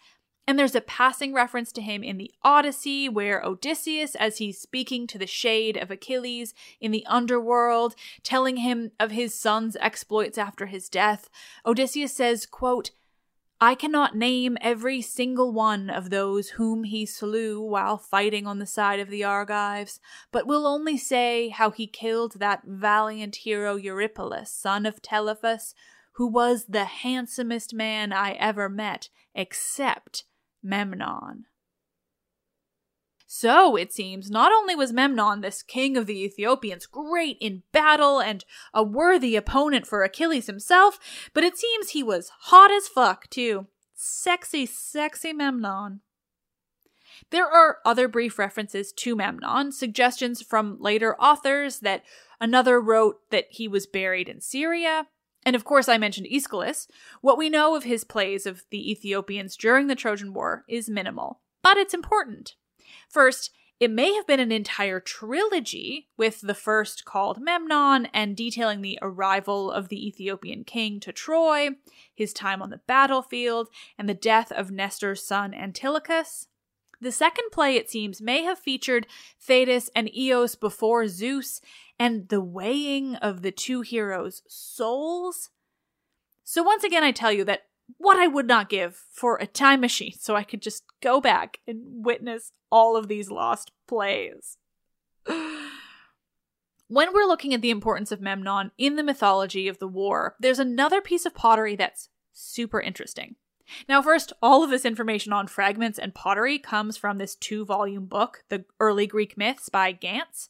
And 0.48 0.60
there's 0.60 0.76
a 0.76 0.82
passing 0.82 1.34
reference 1.34 1.72
to 1.72 1.82
him 1.82 2.04
in 2.04 2.18
the 2.18 2.32
Odyssey, 2.44 3.10
where 3.10 3.44
Odysseus, 3.44 4.14
as 4.14 4.38
he's 4.38 4.60
speaking 4.62 5.08
to 5.08 5.18
the 5.18 5.26
shade 5.26 5.76
of 5.76 5.90
Achilles 5.90 6.54
in 6.80 6.92
the 6.92 7.06
underworld, 7.08 7.96
telling 8.22 8.58
him 8.58 8.92
of 9.00 9.10
his 9.10 9.34
son's 9.34 9.76
exploits 9.78 10.38
after 10.38 10.68
his 10.68 10.88
death, 10.88 11.30
Odysseus 11.66 12.14
says, 12.14 12.46
quote, 12.46 12.92
I 13.60 13.74
cannot 13.74 14.16
name 14.16 14.58
every 14.62 15.02
single 15.02 15.52
one 15.52 15.90
of 15.90 16.10
those 16.10 16.50
whom 16.50 16.84
he 16.84 17.06
slew 17.06 17.62
while 17.62 17.98
fighting 17.98 18.46
on 18.46 18.60
the 18.60 18.68
side 18.68 19.00
of 19.00 19.10
the 19.10 19.24
Argives, 19.24 20.00
but 20.32 20.46
will 20.46 20.68
only 20.68 20.98
say 20.98 21.50
how 21.50 21.72
he 21.72 21.88
killed 21.88 22.34
that 22.34 22.64
valiant 22.66 23.38
hero 23.38 23.78
Eurypylus, 23.78 24.52
son 24.52 24.86
of 24.86 25.02
Telephus, 25.02 25.74
who 26.14 26.28
was 26.28 26.66
the 26.66 26.86
handsomest 26.86 27.74
man 27.74 28.14
I 28.14 28.34
ever 28.34 28.70
met, 28.70 29.10
except 29.34 30.26
Memnon. 30.66 31.46
So, 33.28 33.76
it 33.76 33.92
seems, 33.92 34.30
not 34.32 34.52
only 34.52 34.76
was 34.76 34.94
Memnon, 34.94 35.42
this 35.42 35.62
king 35.62 35.98
of 35.98 36.06
the 36.06 36.24
Ethiopians, 36.24 36.86
great 36.86 37.38
in 37.40 37.64
battle 37.72 38.20
and 38.20 38.46
a 38.74 38.84
worthy 38.84 39.36
opponent 39.36 39.86
for 39.86 40.04
Achilles 40.04 40.48
himself, 40.48 41.00
but 41.34 41.44
it 41.44 41.58
seems 41.58 41.90
he 41.90 42.04
was 42.04 42.32
hot 42.44 42.72
as 42.72 42.88
fuck, 42.88 43.30
too. 43.30 43.68
Sexy, 43.94 44.66
sexy 44.66 45.34
Memnon. 45.34 46.02
There 47.30 47.48
are 47.48 47.78
other 47.86 48.08
brief 48.08 48.38
references 48.38 48.92
to 48.94 49.16
Memnon, 49.16 49.72
suggestions 49.72 50.42
from 50.42 50.78
later 50.80 51.16
authors 51.20 51.80
that 51.80 52.04
another 52.40 52.80
wrote 52.80 53.30
that 53.32 53.46
he 53.50 53.68
was 53.68 53.88
buried 53.88 54.30
in 54.30 54.42
Syria. 54.42 55.08
And 55.46 55.56
of 55.56 55.64
course, 55.64 55.88
I 55.88 55.98
mentioned 55.98 56.28
Aeschylus. 56.28 56.88
What 57.22 57.38
we 57.38 57.50
know 57.50 57.76
of 57.76 57.84
his 57.84 58.04
plays 58.04 58.46
of 58.46 58.64
the 58.72 58.92
Ethiopians 58.92 59.56
during 59.56 59.88
the 59.88 59.96
Trojan 59.96 60.34
War 60.34 60.66
is 60.68 60.90
minimal, 60.90 61.42
but 61.62 61.78
it's 61.78 61.94
important. 61.94 62.56
First, 63.08 63.52
it 63.80 63.92
may 63.92 64.14
have 64.14 64.26
been 64.26 64.40
an 64.40 64.54
entire 64.54 65.02
trilogy, 65.02 66.08
with 66.16 66.40
the 66.40 66.54
first 66.54 67.04
called 67.04 67.42
Memnon 67.42 68.08
and 68.14 68.36
detailing 68.36 68.82
the 68.82 68.98
arrival 69.02 69.70
of 69.70 69.90
the 69.90 70.08
Ethiopian 70.08 70.64
king 70.64 71.02
to 71.02 71.12
Troy, 71.12 71.72
his 72.14 72.32
time 72.32 72.62
on 72.62 72.70
the 72.70 72.82
battlefield, 72.88 73.68
and 73.98 74.08
the 74.08 74.14
death 74.14 74.52
of 74.52 74.72
Nestor's 74.72 75.24
son 75.24 75.54
Antilochus. 75.54 76.48
The 77.02 77.12
second 77.12 77.50
play, 77.52 77.76
it 77.76 77.90
seems, 77.90 78.22
may 78.22 78.44
have 78.44 78.58
featured 78.58 79.08
Thetis 79.42 79.90
and 79.94 80.10
Eos 80.16 80.56
before 80.56 81.08
Zeus 81.10 81.60
and 82.00 82.30
the 82.30 82.42
weighing 82.42 83.16
of 83.16 83.42
the 83.42 83.52
two 83.52 83.82
heroes' 83.82 84.42
souls. 84.48 85.50
So, 86.44 86.64
once 86.64 86.84
again, 86.84 87.04
I 87.04 87.12
tell 87.12 87.32
you 87.32 87.44
that 87.46 87.64
what 87.98 88.18
I 88.18 88.28
would 88.28 88.48
not 88.48 88.70
give 88.70 89.04
for 89.12 89.38
a 89.38 89.48
time 89.48 89.82
machine 89.82 90.14
so 90.20 90.36
I 90.36 90.44
could 90.44 90.62
just 90.62 90.84
go 91.02 91.22
back 91.22 91.60
and 91.68 92.06
witness 92.06 92.52
all 92.72 92.98
of 92.98 93.08
these 93.08 93.30
lost 93.30 93.72
plays. 93.88 94.58
when 95.28 97.14
we're 97.14 97.26
looking 97.26 97.54
at 97.54 97.62
the 97.62 97.70
importance 97.70 98.12
of 98.12 98.22
Memnon 98.22 98.72
in 98.78 98.96
the 98.96 99.04
mythology 99.04 99.68
of 99.68 99.80
the 99.80 99.88
war, 99.88 100.36
there's 100.40 100.60
another 100.60 101.02
piece 101.02 101.26
of 101.26 101.36
pottery 101.36 101.76
that's 101.76 102.10
super 102.34 102.82
interesting. 102.82 103.36
Now, 103.90 104.02
first, 104.02 104.32
all 104.44 104.64
of 104.64 104.70
this 104.70 104.86
information 104.86 105.34
on 105.34 105.48
fragments 105.48 105.98
and 105.98 106.14
pottery 106.14 106.60
comes 106.60 106.98
from 106.98 107.18
this 107.18 107.36
two 107.36 107.66
volume 107.66 108.06
book, 108.06 108.44
The 108.50 108.66
Early 108.80 109.08
Greek 109.08 109.38
Myths 109.38 109.70
by 109.70 109.92
Gantz 109.92 110.48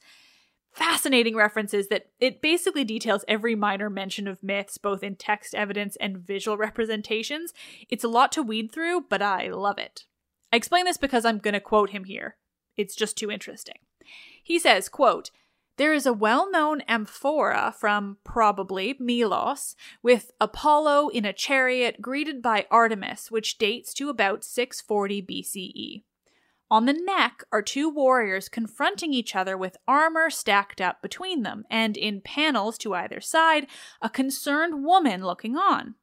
fascinating 0.76 1.36
references 1.36 1.88
that 1.88 2.08
it 2.20 2.42
basically 2.42 2.84
details 2.84 3.24
every 3.28 3.56
minor 3.56 3.90
mention 3.90 4.28
of 4.28 4.44
myths, 4.44 4.78
both 4.78 5.04
in 5.04 5.16
text 5.16 5.56
evidence 5.56 5.96
and 6.02 6.18
visual 6.18 6.58
representations. 6.58 7.54
It's 7.90 8.04
a 8.04 8.10
lot 8.10 8.32
to 8.34 8.44
weed 8.44 8.72
through, 8.72 9.06
but 9.10 9.22
I 9.22 9.48
love 9.48 9.78
it. 9.78 10.04
I 10.52 10.58
explain 10.58 10.86
this 10.86 10.98
because 10.98 11.24
I'm 11.26 11.40
going 11.40 11.54
to 11.54 11.60
quote 11.62 11.92
him 11.92 12.04
here. 12.04 12.36
It's 12.76 12.96
just 12.96 13.18
too 13.18 13.32
interesting. 13.32 13.76
He 14.44 14.60
says, 14.60 14.90
quote, 14.90 15.32
There 15.78 15.94
is 15.94 16.06
a 16.06 16.14
well 16.14 16.52
known 16.52 16.82
amphora 16.82 17.74
from 17.80 18.18
probably 18.26 18.96
Melos 19.00 19.76
with 20.04 20.32
Apollo 20.42 21.10
in 21.10 21.24
a 21.24 21.34
chariot 21.34 22.02
greeted 22.02 22.42
by 22.42 22.68
Artemis, 22.70 23.32
which 23.32 23.58
dates 23.58 23.94
to 23.94 24.10
about 24.10 24.44
640 24.44 25.22
BCE. 25.22 26.04
On 26.72 26.86
the 26.86 26.94
neck 26.94 27.44
are 27.52 27.62
two 27.62 27.90
warriors 27.90 28.50
confronting 28.50 29.14
each 29.14 29.36
other 29.36 29.56
with 29.56 29.78
armor 29.88 30.30
stacked 30.30 30.82
up 30.82 31.02
between 31.02 31.44
them, 31.44 31.64
and 31.70 31.96
in 31.96 32.22
panels 32.22 32.78
to 32.80 32.96
either 32.96 33.22
side, 33.22 33.68
a 34.02 34.10
concerned 34.10 34.84
woman 34.84 35.24
looking 35.24 35.56
on. 35.56 35.96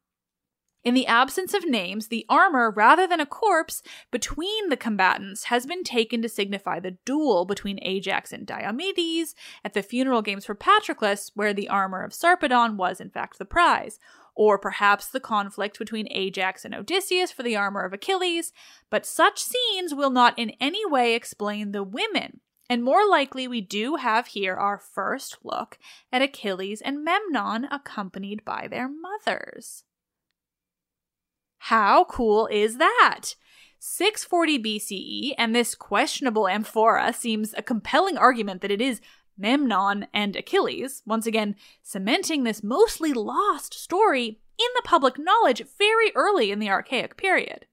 In 0.84 0.94
the 0.94 1.06
absence 1.06 1.54
of 1.54 1.64
names, 1.64 2.08
the 2.08 2.26
armor, 2.28 2.70
rather 2.70 3.06
than 3.06 3.20
a 3.20 3.26
corpse, 3.26 3.82
between 4.10 4.68
the 4.68 4.76
combatants 4.76 5.44
has 5.44 5.64
been 5.64 5.84
taken 5.84 6.22
to 6.22 6.28
signify 6.28 6.80
the 6.80 6.96
duel 7.04 7.44
between 7.44 7.78
Ajax 7.82 8.32
and 8.32 8.44
Diomedes 8.44 9.34
at 9.64 9.74
the 9.74 9.82
funeral 9.82 10.22
games 10.22 10.44
for 10.44 10.56
Patroclus, 10.56 11.30
where 11.34 11.54
the 11.54 11.68
armor 11.68 12.02
of 12.02 12.12
Sarpedon 12.12 12.76
was 12.76 13.00
in 13.00 13.10
fact 13.10 13.38
the 13.38 13.44
prize, 13.44 14.00
or 14.34 14.58
perhaps 14.58 15.08
the 15.08 15.20
conflict 15.20 15.78
between 15.78 16.08
Ajax 16.10 16.64
and 16.64 16.74
Odysseus 16.74 17.30
for 17.30 17.42
the 17.42 17.56
armor 17.56 17.84
of 17.84 17.92
Achilles, 17.92 18.52
but 18.90 19.06
such 19.06 19.42
scenes 19.42 19.94
will 19.94 20.10
not 20.10 20.38
in 20.38 20.50
any 20.60 20.84
way 20.86 21.14
explain 21.14 21.72
the 21.72 21.82
women. 21.82 22.40
And 22.70 22.82
more 22.82 23.06
likely, 23.06 23.46
we 23.46 23.60
do 23.60 23.96
have 23.96 24.28
here 24.28 24.54
our 24.54 24.78
first 24.78 25.38
look 25.42 25.78
at 26.10 26.22
Achilles 26.22 26.80
and 26.80 27.04
Memnon 27.04 27.66
accompanied 27.70 28.44
by 28.44 28.66
their 28.68 28.88
mothers. 28.88 29.84
How 31.58 32.04
cool 32.04 32.46
is 32.46 32.78
that? 32.78 33.34
640 33.78 34.58
BCE, 34.62 35.34
and 35.36 35.54
this 35.54 35.74
questionable 35.74 36.48
amphora 36.48 37.12
seems 37.12 37.52
a 37.56 37.62
compelling 37.62 38.16
argument 38.16 38.62
that 38.62 38.70
it 38.70 38.80
is 38.80 39.00
Memnon 39.36 40.06
and 40.12 40.36
Achilles, 40.36 41.02
once 41.06 41.26
again 41.26 41.56
cementing 41.82 42.44
this 42.44 42.62
mostly 42.62 43.12
lost 43.12 43.74
story 43.74 44.40
in 44.58 44.68
the 44.76 44.82
public 44.84 45.18
knowledge 45.18 45.62
very 45.78 46.12
early 46.14 46.50
in 46.50 46.58
the 46.58 46.70
Archaic 46.70 47.16
period. 47.16 47.66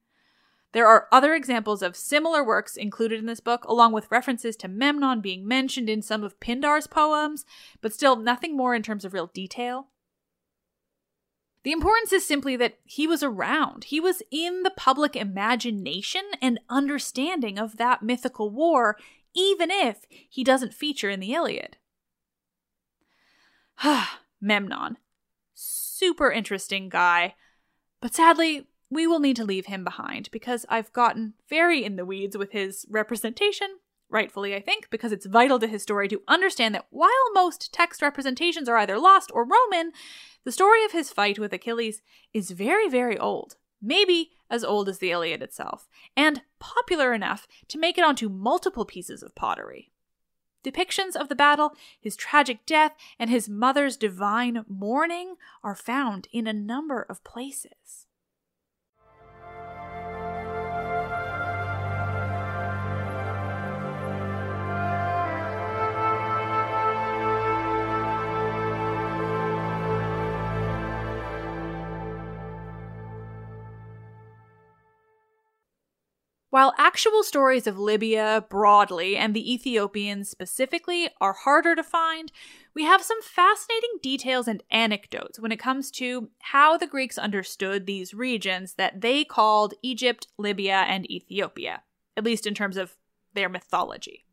There 0.72 0.88
are 0.88 1.08
other 1.12 1.34
examples 1.34 1.82
of 1.82 1.96
similar 1.96 2.44
works 2.44 2.78
included 2.78 3.20
in 3.20 3.26
this 3.26 3.40
book, 3.40 3.64
along 3.66 3.92
with 3.94 4.12
references 4.12 4.56
to 4.58 4.68
Memnon 4.68 5.20
being 5.20 5.48
mentioned 5.48 5.90
in 5.90 6.02
some 6.02 6.24
of 6.24 6.40
Pindar's 6.40 6.86
poems, 6.86 7.44
but 7.82 7.94
still 7.94 8.16
nothing 8.16 8.56
more 8.56 8.76
in 8.76 8.84
terms 8.84 9.04
of 9.04 9.14
real 9.14 9.28
detail. 9.28 9.88
The 11.64 11.72
importance 11.72 12.14
is 12.14 12.26
simply 12.26 12.56
that 12.56 12.78
he 12.86 13.06
was 13.06 13.22
around. 13.22 13.86
He 13.86 14.00
was 14.00 14.22
in 14.32 14.64
the 14.64 14.72
public 14.72 15.16
imagination 15.16 16.22
and 16.42 16.60
understanding 16.70 17.60
of 17.60 17.78
that 17.78 18.02
mythical 18.02 18.50
war, 18.50 18.98
even 19.36 19.70
if 19.72 20.06
he 20.10 20.44
doesn't 20.44 20.74
feature 20.74 21.10
in 21.10 21.20
the 21.20 21.34
Iliad. 21.34 21.78
Memnon. 24.42 24.98
Super 25.54 26.32
interesting 26.32 26.90
guy. 26.90 27.36
But 28.02 28.16
sadly, 28.16 28.68
we 28.90 29.06
will 29.06 29.20
need 29.20 29.36
to 29.36 29.46
leave 29.46 29.68
him 29.68 29.84
behind 29.84 30.30
because 30.32 30.66
I've 30.70 30.94
gotten 30.94 31.34
very 31.50 31.84
in 31.84 31.96
the 31.96 32.06
weeds 32.06 32.38
with 32.38 32.52
his 32.52 32.86
representation 32.90 33.78
rightfully, 34.10 34.56
I 34.56 34.62
think, 34.62 34.90
because 34.90 35.12
it's 35.12 35.26
vital 35.26 35.60
to 35.60 35.68
his 35.68 35.84
story 35.84 36.08
to 36.08 36.22
understand 36.28 36.76
that 36.76 36.88
while 36.90 37.10
most 37.34 37.72
text 37.72 38.02
representations 38.02 38.68
are 38.68 38.78
either 38.78 38.98
lost 38.98 39.32
or 39.34 39.46
Roman, 39.46 39.92
the 40.44 40.52
story 40.52 40.84
of 40.84 40.92
his 40.92 41.12
fight 41.12 41.40
with 41.40 41.54
Achilles 41.54 42.02
is 42.34 42.52
very, 42.52 42.90
very 42.90 43.18
old, 43.18 43.56
maybe 43.82 44.32
as 44.50 44.64
old 44.64 44.90
as 44.90 45.00
the 45.00 45.12
Iliad 45.12 45.42
itself, 45.42 45.88
and 46.16 46.42
popular 46.60 47.14
enough 47.14 47.48
to 47.68 47.78
make 47.78 47.98
it 47.98 48.04
onto 48.04 48.30
multiple 48.30 48.86
pieces 48.86 49.24
of 49.24 49.36
pottery. 49.36 49.92
Depictions 50.64 51.16
of 51.16 51.30
the 51.30 51.36
battle, 51.36 51.74
his 52.00 52.16
tragic 52.16 52.66
death, 52.66 52.94
and 53.18 53.30
his 53.30 53.48
mother's 53.48 53.96
divine 53.96 54.66
mourning 54.68 55.36
are 55.64 55.76
found 55.76 56.28
in 56.34 56.48
a 56.48 56.54
number 56.54 57.02
of 57.02 57.24
places. 57.24 58.08
While 76.50 76.74
actual 76.80 77.22
stories 77.22 77.68
of 77.68 77.78
Libya 77.78 78.44
broadly 78.50 79.16
and 79.16 79.36
the 79.36 79.54
Ethiopians 79.54 80.30
specifically 80.30 81.10
are 81.22 81.34
harder 81.34 81.76
to 81.76 81.84
find, 81.84 82.32
we 82.74 82.86
have 82.86 83.04
some 83.04 83.22
fascinating 83.22 84.00
details 84.02 84.48
and 84.48 84.64
anecdotes 84.72 85.40
when 85.40 85.52
it 85.52 85.60
comes 85.60 85.92
to 85.92 86.30
how 86.40 86.76
the 86.76 86.88
Greeks 86.88 87.20
understood 87.20 87.86
these 87.86 88.16
regions 88.16 88.74
that 88.74 89.02
they 89.02 89.24
called 89.24 89.76
Egypt, 89.84 90.28
Libya, 90.40 90.86
and 90.88 91.10
Ethiopia, 91.12 91.84
at 92.18 92.24
least 92.24 92.48
in 92.48 92.56
terms 92.56 92.78
of 92.78 92.96
their 93.36 93.50
mythology. 93.50 94.26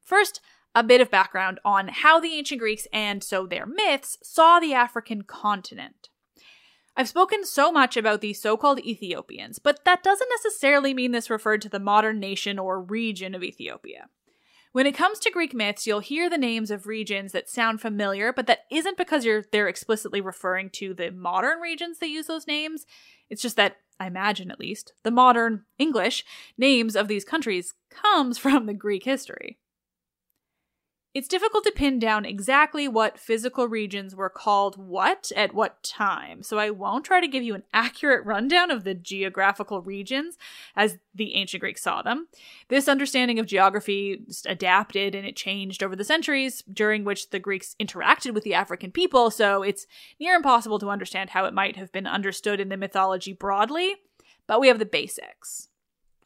First, 0.00 0.40
a 0.74 0.82
bit 0.82 1.02
of 1.02 1.10
background 1.10 1.60
on 1.66 1.88
how 1.88 2.18
the 2.18 2.32
ancient 2.32 2.60
Greeks 2.60 2.86
and 2.94 3.22
so 3.22 3.46
their 3.46 3.66
myths 3.66 4.16
saw 4.22 4.58
the 4.58 4.72
African 4.72 5.22
continent. 5.22 6.08
I've 6.96 7.08
spoken 7.08 7.44
so 7.44 7.72
much 7.72 7.96
about 7.96 8.20
the 8.20 8.32
so 8.32 8.56
called 8.56 8.78
Ethiopians, 8.80 9.58
but 9.58 9.84
that 9.84 10.04
doesn't 10.04 10.30
necessarily 10.30 10.94
mean 10.94 11.10
this 11.10 11.28
referred 11.28 11.60
to 11.62 11.68
the 11.68 11.80
modern 11.80 12.20
nation 12.20 12.58
or 12.58 12.80
region 12.80 13.34
of 13.34 13.42
Ethiopia. 13.42 14.08
When 14.70 14.86
it 14.86 14.96
comes 14.96 15.18
to 15.20 15.30
Greek 15.30 15.54
myths, 15.54 15.86
you'll 15.86 16.00
hear 16.00 16.28
the 16.28 16.38
names 16.38 16.70
of 16.70 16.86
regions 16.86 17.32
that 17.32 17.48
sound 17.48 17.80
familiar, 17.80 18.32
but 18.32 18.46
that 18.46 18.60
isn't 18.70 18.96
because 18.96 19.26
they're 19.52 19.68
explicitly 19.68 20.20
referring 20.20 20.70
to 20.70 20.94
the 20.94 21.10
modern 21.10 21.60
regions 21.60 21.98
that 21.98 22.08
use 22.08 22.26
those 22.26 22.46
names. 22.46 22.84
It's 23.30 23.42
just 23.42 23.56
that 23.56 23.76
I 24.00 24.06
imagine 24.06 24.50
at 24.50 24.58
least 24.58 24.92
the 25.04 25.12
modern 25.12 25.64
English 25.78 26.24
names 26.58 26.96
of 26.96 27.08
these 27.08 27.24
countries 27.24 27.74
comes 27.90 28.38
from 28.38 28.66
the 28.66 28.74
Greek 28.74 29.04
history. 29.04 29.58
It's 31.14 31.28
difficult 31.28 31.62
to 31.62 31.70
pin 31.70 32.00
down 32.00 32.24
exactly 32.24 32.88
what 32.88 33.20
physical 33.20 33.68
regions 33.68 34.16
were 34.16 34.28
called 34.28 34.76
what 34.76 35.30
at 35.36 35.54
what 35.54 35.80
time, 35.84 36.42
so 36.42 36.58
I 36.58 36.70
won't 36.70 37.04
try 37.04 37.20
to 37.20 37.28
give 37.28 37.44
you 37.44 37.54
an 37.54 37.62
accurate 37.72 38.26
rundown 38.26 38.72
of 38.72 38.82
the 38.82 38.94
geographical 38.94 39.80
regions 39.80 40.36
as 40.74 40.98
the 41.14 41.36
ancient 41.36 41.60
Greeks 41.60 41.82
saw 41.82 42.02
them. 42.02 42.26
This 42.66 42.88
understanding 42.88 43.38
of 43.38 43.46
geography 43.46 44.26
adapted 44.44 45.14
and 45.14 45.24
it 45.24 45.36
changed 45.36 45.84
over 45.84 45.94
the 45.94 46.02
centuries 46.02 46.64
during 46.72 47.04
which 47.04 47.30
the 47.30 47.38
Greeks 47.38 47.76
interacted 47.78 48.34
with 48.34 48.42
the 48.42 48.54
African 48.54 48.90
people, 48.90 49.30
so 49.30 49.62
it's 49.62 49.86
near 50.18 50.34
impossible 50.34 50.80
to 50.80 50.90
understand 50.90 51.30
how 51.30 51.44
it 51.44 51.54
might 51.54 51.76
have 51.76 51.92
been 51.92 52.08
understood 52.08 52.58
in 52.58 52.70
the 52.70 52.76
mythology 52.76 53.32
broadly, 53.32 53.94
but 54.48 54.60
we 54.60 54.66
have 54.66 54.80
the 54.80 54.84
basics. 54.84 55.68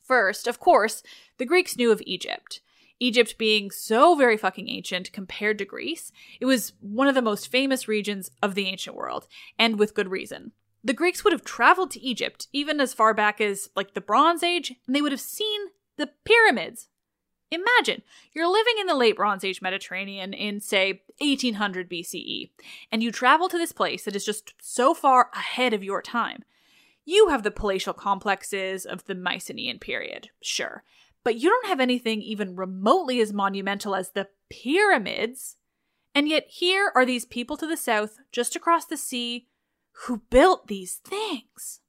First, 0.02 0.46
of 0.46 0.58
course, 0.58 1.02
the 1.36 1.44
Greeks 1.44 1.76
knew 1.76 1.92
of 1.92 2.00
Egypt. 2.06 2.62
Egypt 3.00 3.38
being 3.38 3.70
so 3.70 4.14
very 4.14 4.36
fucking 4.36 4.68
ancient 4.68 5.12
compared 5.12 5.58
to 5.58 5.64
Greece, 5.64 6.10
it 6.40 6.46
was 6.46 6.72
one 6.80 7.08
of 7.08 7.14
the 7.14 7.22
most 7.22 7.48
famous 7.48 7.88
regions 7.88 8.30
of 8.42 8.54
the 8.54 8.66
ancient 8.66 8.96
world, 8.96 9.28
and 9.58 9.78
with 9.78 9.94
good 9.94 10.08
reason. 10.08 10.52
The 10.82 10.92
Greeks 10.92 11.24
would 11.24 11.32
have 11.32 11.44
traveled 11.44 11.90
to 11.92 12.00
Egypt 12.00 12.48
even 12.52 12.80
as 12.80 12.94
far 12.94 13.14
back 13.14 13.40
as 13.40 13.70
like 13.74 13.94
the 13.94 14.00
Bronze 14.00 14.42
Age, 14.42 14.74
and 14.86 14.94
they 14.94 15.02
would 15.02 15.12
have 15.12 15.20
seen 15.20 15.60
the 15.96 16.10
pyramids. 16.24 16.88
Imagine 17.50 18.02
you're 18.34 18.50
living 18.50 18.74
in 18.78 18.86
the 18.86 18.94
late 18.94 19.16
Bronze 19.16 19.42
Age 19.42 19.62
Mediterranean 19.62 20.34
in, 20.34 20.60
say, 20.60 21.02
1800 21.18 21.90
BCE, 21.90 22.50
and 22.92 23.02
you 23.02 23.10
travel 23.10 23.48
to 23.48 23.58
this 23.58 23.72
place 23.72 24.04
that 24.04 24.14
is 24.14 24.24
just 24.24 24.52
so 24.60 24.92
far 24.92 25.30
ahead 25.34 25.72
of 25.72 25.82
your 25.82 26.02
time. 26.02 26.44
You 27.04 27.28
have 27.28 27.42
the 27.42 27.50
palatial 27.50 27.94
complexes 27.94 28.84
of 28.84 29.06
the 29.06 29.14
Mycenaean 29.14 29.78
period, 29.78 30.28
sure, 30.42 30.84
but 31.28 31.36
you 31.36 31.50
don't 31.50 31.66
have 31.66 31.78
anything 31.78 32.22
even 32.22 32.56
remotely 32.56 33.20
as 33.20 33.34
monumental 33.34 33.94
as 33.94 34.12
the 34.12 34.28
pyramids. 34.48 35.56
And 36.14 36.26
yet, 36.26 36.46
here 36.48 36.90
are 36.94 37.04
these 37.04 37.26
people 37.26 37.58
to 37.58 37.66
the 37.66 37.76
south, 37.76 38.16
just 38.32 38.56
across 38.56 38.86
the 38.86 38.96
sea, 38.96 39.46
who 40.06 40.22
built 40.30 40.68
these 40.68 40.94
things. 40.94 41.80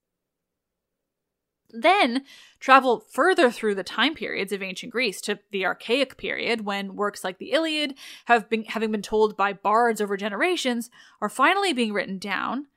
Then 1.69 2.25
travel 2.59 2.99
further 2.99 3.49
through 3.49 3.75
the 3.75 3.83
time 3.83 4.13
periods 4.13 4.51
of 4.51 4.61
ancient 4.61 4.91
Greece 4.91 5.21
to 5.21 5.39
the 5.51 5.65
Archaic 5.65 6.17
period, 6.17 6.65
when 6.65 6.97
works 6.97 7.23
like 7.23 7.37
the 7.37 7.53
Iliad, 7.53 7.95
have 8.25 8.49
been 8.49 8.65
having 8.65 8.91
been 8.91 9.01
told 9.01 9.37
by 9.37 9.53
bards 9.53 10.01
over 10.01 10.17
generations, 10.17 10.89
are 11.21 11.29
finally 11.29 11.71
being 11.71 11.93
written 11.93 12.17
down. 12.17 12.67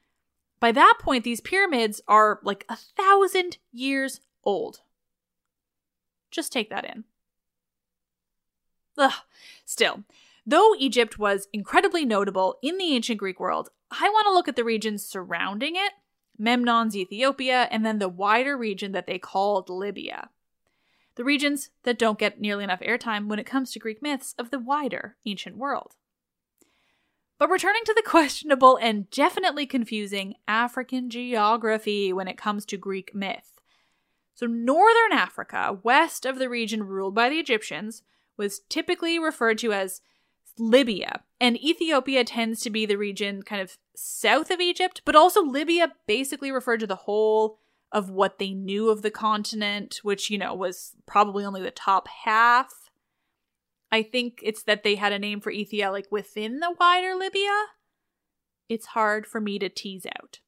By 0.60 0.70
that 0.70 0.98
point, 1.00 1.24
these 1.24 1.40
pyramids 1.40 2.00
are 2.06 2.38
like 2.44 2.64
a 2.68 2.76
thousand 2.76 3.58
years 3.72 4.20
old. 4.44 4.82
Just 6.32 6.52
take 6.52 6.70
that 6.70 6.84
in. 6.84 7.04
Ugh. 8.98 9.12
Still, 9.64 10.02
though 10.44 10.74
Egypt 10.76 11.18
was 11.18 11.46
incredibly 11.52 12.04
notable 12.04 12.58
in 12.62 12.76
the 12.78 12.92
ancient 12.94 13.18
Greek 13.20 13.38
world, 13.38 13.68
I 13.92 14.08
want 14.08 14.26
to 14.26 14.32
look 14.32 14.48
at 14.48 14.56
the 14.56 14.64
regions 14.64 15.04
surrounding 15.06 15.76
it 15.76 15.92
Memnon's 16.38 16.96
Ethiopia, 16.96 17.68
and 17.70 17.84
then 17.84 17.98
the 17.98 18.08
wider 18.08 18.56
region 18.56 18.92
that 18.92 19.06
they 19.06 19.18
called 19.18 19.68
Libya. 19.68 20.30
the 21.14 21.24
regions 21.24 21.68
that 21.82 21.98
don't 21.98 22.18
get 22.18 22.40
nearly 22.40 22.64
enough 22.64 22.80
airtime 22.80 23.28
when 23.28 23.38
it 23.38 23.44
comes 23.44 23.70
to 23.70 23.78
Greek 23.78 24.00
myths 24.00 24.34
of 24.38 24.50
the 24.50 24.58
wider 24.58 25.18
ancient 25.26 25.58
world. 25.58 25.94
But 27.38 27.50
returning 27.50 27.82
to 27.84 27.92
the 27.94 28.02
questionable 28.06 28.78
and 28.78 29.10
definitely 29.10 29.66
confusing 29.66 30.36
African 30.48 31.10
geography 31.10 32.14
when 32.14 32.28
it 32.28 32.38
comes 32.38 32.64
to 32.64 32.78
Greek 32.78 33.14
myth. 33.14 33.60
So, 34.34 34.46
northern 34.46 35.12
Africa, 35.12 35.78
west 35.82 36.24
of 36.24 36.38
the 36.38 36.48
region 36.48 36.84
ruled 36.84 37.14
by 37.14 37.28
the 37.28 37.38
Egyptians, 37.38 38.02
was 38.36 38.60
typically 38.68 39.18
referred 39.18 39.58
to 39.58 39.72
as 39.72 40.00
Libya, 40.58 41.22
and 41.40 41.56
Ethiopia 41.56 42.24
tends 42.24 42.60
to 42.60 42.70
be 42.70 42.86
the 42.86 42.98
region 42.98 43.42
kind 43.42 43.62
of 43.62 43.78
south 43.96 44.50
of 44.50 44.60
Egypt, 44.60 45.02
but 45.04 45.16
also 45.16 45.42
Libya 45.42 45.92
basically 46.06 46.50
referred 46.50 46.80
to 46.80 46.86
the 46.86 46.96
whole 46.96 47.58
of 47.90 48.10
what 48.10 48.38
they 48.38 48.50
knew 48.50 48.88
of 48.88 49.02
the 49.02 49.10
continent, 49.10 50.00
which, 50.02 50.30
you 50.30 50.38
know, 50.38 50.54
was 50.54 50.92
probably 51.06 51.44
only 51.44 51.62
the 51.62 51.70
top 51.70 52.08
half. 52.24 52.90
I 53.90 54.02
think 54.02 54.40
it's 54.42 54.62
that 54.62 54.82
they 54.82 54.94
had 54.94 55.12
a 55.12 55.18
name 55.18 55.40
for 55.40 55.50
Ethiopia 55.50 55.90
like 55.90 56.10
within 56.10 56.60
the 56.60 56.74
wider 56.78 57.14
Libya. 57.14 57.66
It's 58.68 58.86
hard 58.86 59.26
for 59.26 59.40
me 59.40 59.58
to 59.58 59.68
tease 59.68 60.06
out. 60.06 60.40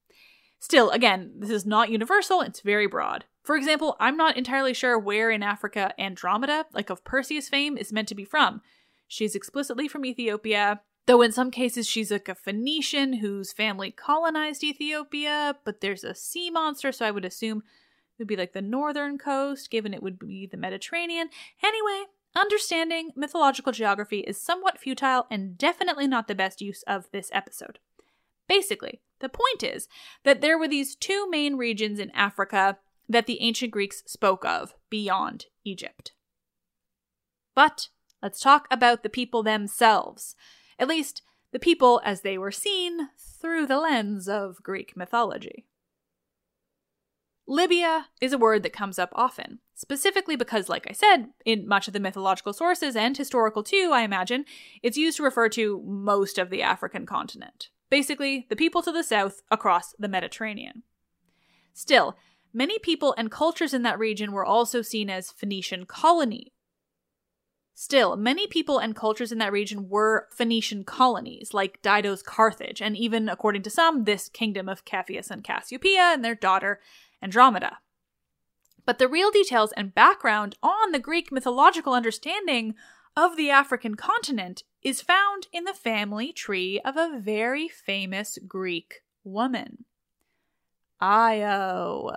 Still, 0.59 0.89
again, 0.91 1.33
this 1.39 1.51
is 1.51 1.67
not 1.67 1.91
universal, 1.91 2.41
it's 2.41 2.61
very 2.61 2.87
broad. 2.87 3.27
For 3.45 3.57
example, 3.57 3.97
I'm 4.01 4.17
not 4.17 4.39
entirely 4.39 4.73
sure 4.73 4.99
where 4.99 5.31
in 5.31 5.43
Africa 5.43 5.93
Andromeda, 6.01 6.65
like 6.73 6.89
of 6.89 7.05
Perseus 7.05 7.49
fame, 7.49 7.77
is 7.77 7.93
meant 7.93 8.09
to 8.09 8.15
be 8.15 8.25
from. 8.25 8.63
She's 9.07 9.35
explicitly 9.35 9.87
from 9.87 10.07
Ethiopia, 10.07 10.81
though 11.07 11.21
in 11.21 11.31
some 11.31 11.51
cases 11.51 11.87
she's 11.87 12.11
like 12.11 12.29
a 12.29 12.35
Phoenician 12.35 13.19
whose 13.19 13.53
family 13.53 13.91
colonized 13.91 14.65
Ethiopia, 14.65 15.57
but 15.63 15.83
there's 15.83 16.05
a 16.05 16.15
sea 16.15 16.51
monster, 16.51 16.91
so 16.91 17.05
I 17.05 17.11
would 17.11 17.27
assume 17.27 17.59
it 17.59 18.23
would 18.23 18.29
be 18.29 18.37
like 18.37 18.55
the 18.55 18.63
northern 18.63 19.19
coast, 19.19 19.71
given 19.71 19.93
it 19.93 20.03
would 20.03 20.19
be 20.19 20.49
the 20.51 20.57
Mediterranean. 20.57 21.29
Anyway, 21.63 22.05
understanding 22.35 23.11
mythological 23.15 23.73
geography 23.73 24.21
is 24.21 24.41
somewhat 24.41 24.79
futile 24.79 25.27
and 25.31 25.59
definitely 25.59 26.07
not 26.07 26.29
the 26.29 26.35
best 26.35 26.63
use 26.63 26.83
of 26.87 27.11
this 27.13 27.29
episode. 27.35 27.79
Basically, 28.49 29.03
the 29.21 29.29
point 29.29 29.63
is 29.63 29.87
that 30.25 30.41
there 30.41 30.59
were 30.59 30.69
these 30.69 30.97
two 30.97 31.29
main 31.29 31.57
regions 31.57 31.99
in 31.99 32.11
Africa 32.13 32.79
that 33.09 33.27
the 33.27 33.41
ancient 33.43 33.73
Greeks 33.73 34.03
spoke 34.07 34.45
of 34.45 34.75
beyond 34.91 35.47
Egypt. 35.65 36.13
But 37.55 37.89
let's 38.23 38.41
talk 38.41 38.67
about 38.71 39.03
the 39.03 39.09
people 39.09 39.43
themselves, 39.43 40.35
at 40.79 40.89
least 40.89 41.23
the 41.53 41.59
people 41.59 42.01
as 42.05 42.23
they 42.23 42.37
were 42.37 42.51
seen 42.51 43.11
through 43.19 43.67
the 43.67 43.79
lens 43.79 44.29
of 44.29 44.63
Greek 44.63 44.97
mythology. 44.97 45.67
Libya 47.47 48.07
is 48.21 48.33
a 48.33 48.39
word 48.39 48.63
that 48.63 48.73
comes 48.73 48.99
up 48.99 49.11
often, 49.15 49.59
specifically 49.75 50.35
because, 50.35 50.71
like 50.71 50.87
I 50.89 50.93
said, 50.93 51.27
in 51.45 51.69
much 51.69 51.87
of 51.87 51.93
the 51.93 52.01
mythological 52.01 52.55
sources 52.55 52.97
and 52.97 53.17
historical 53.17 53.63
too, 53.63 53.91
I 53.93 54.01
imagine, 54.01 54.47
it's 54.83 54.97
used 54.97 55.19
to 55.19 55.23
refer 55.23 55.51
to 55.51 55.83
most 55.85 56.39
of 56.39 56.49
the 56.49 56.63
African 56.63 57.05
continent. 57.05 57.69
Basically, 57.91 58.47
the 58.49 58.57
people 58.57 58.83
to 58.83 58.91
the 58.91 59.05
south 59.05 59.43
across 59.51 59.95
the 59.99 60.09
Mediterranean. 60.09 60.85
Still, 61.75 62.17
many 62.55 62.79
people 62.79 63.15
and 63.19 63.31
cultures 63.31 63.75
in 63.75 63.83
that 63.83 63.99
region 63.99 64.33
were 64.33 64.45
also 64.45 64.81
seen 64.81 65.11
as 65.11 65.31
Phoenician 65.31 65.85
colonies. 65.85 66.51
Still, 67.77 68.17
many 68.17 68.47
people 68.47 68.79
and 68.79 68.95
cultures 68.95 69.33
in 69.33 69.39
that 69.39 69.51
region 69.51 69.89
were 69.89 70.29
Phoenician 70.33 70.85
colonies, 70.85 71.53
like 71.53 71.83
Dido's 71.83 72.23
Carthage, 72.23 72.81
and 72.81 72.97
even, 72.97 73.29
according 73.29 73.63
to 73.63 73.71
some, 73.71 74.05
this 74.05 74.29
kingdom 74.29 74.69
of 74.69 74.85
Cepheus 74.89 75.29
and 75.29 75.43
Cassiopeia 75.43 76.13
and 76.13 76.25
their 76.25 76.37
daughter 76.37 76.81
Andromeda. 77.21 77.79
But 78.87 78.99
the 78.99 79.09
real 79.09 79.33
details 79.33 79.73
and 79.73 79.95
background 79.95 80.57
on 80.63 80.93
the 80.93 81.01
Greek 81.01 81.33
mythological 81.33 81.95
understanding 81.95 82.75
of 83.17 83.37
the 83.37 83.51
African 83.51 83.97
continent 83.97 84.63
is 84.83 85.01
found 85.01 85.49
in 85.53 85.65
the 85.65 85.75
family 85.75 86.33
tree 86.33 86.81
of 86.85 86.97
a 86.97 87.19
very 87.19 87.67
famous 87.67 88.39
Greek 88.47 89.03
woman. 89.25 89.85
Io. 91.01 92.13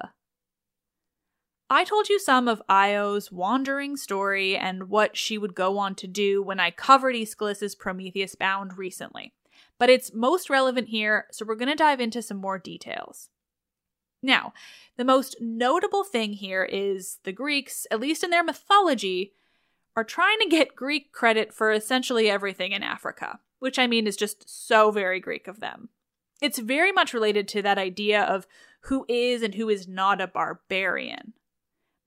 I 1.69 1.83
told 1.83 2.07
you 2.07 2.17
some 2.17 2.47
of 2.47 2.61
Io's 2.69 3.29
wandering 3.29 3.97
story 3.97 4.55
and 4.55 4.89
what 4.89 5.17
she 5.17 5.37
would 5.37 5.53
go 5.53 5.77
on 5.77 5.95
to 5.95 6.07
do 6.07 6.41
when 6.41 6.61
I 6.61 6.71
covered 6.71 7.15
Aeschylus's 7.15 7.75
Prometheus 7.75 8.35
Bound 8.35 8.77
recently. 8.77 9.33
But 9.77 9.89
it's 9.89 10.13
most 10.13 10.49
relevant 10.49 10.87
here, 10.87 11.27
so 11.31 11.45
we're 11.45 11.55
going 11.55 11.67
to 11.69 11.75
dive 11.75 11.99
into 11.99 12.21
some 12.21 12.37
more 12.37 12.57
details. 12.57 13.29
Now, 14.23 14.53
the 14.95 15.03
most 15.03 15.35
notable 15.41 16.03
thing 16.03 16.33
here 16.33 16.63
is 16.63 17.19
the 17.23 17.33
Greeks, 17.33 17.85
at 17.91 17.99
least 17.99 18.23
in 18.23 18.29
their 18.29 18.43
mythology, 18.43 19.33
are 19.95 20.05
trying 20.05 20.39
to 20.39 20.49
get 20.49 20.75
Greek 20.75 21.11
credit 21.11 21.53
for 21.53 21.71
essentially 21.71 22.29
everything 22.29 22.71
in 22.71 22.81
Africa, 22.81 23.39
which 23.59 23.77
I 23.77 23.87
mean 23.87 24.07
is 24.07 24.15
just 24.15 24.67
so 24.67 24.89
very 24.89 25.19
Greek 25.19 25.47
of 25.47 25.59
them. 25.59 25.89
It's 26.41 26.59
very 26.59 26.91
much 26.91 27.13
related 27.13 27.47
to 27.49 27.61
that 27.63 27.77
idea 27.77 28.23
of 28.23 28.47
who 28.81 29.05
is 29.09 29.41
and 29.41 29.55
who 29.55 29.69
is 29.69 29.87
not 29.87 30.21
a 30.21 30.27
barbarian. 30.27 31.33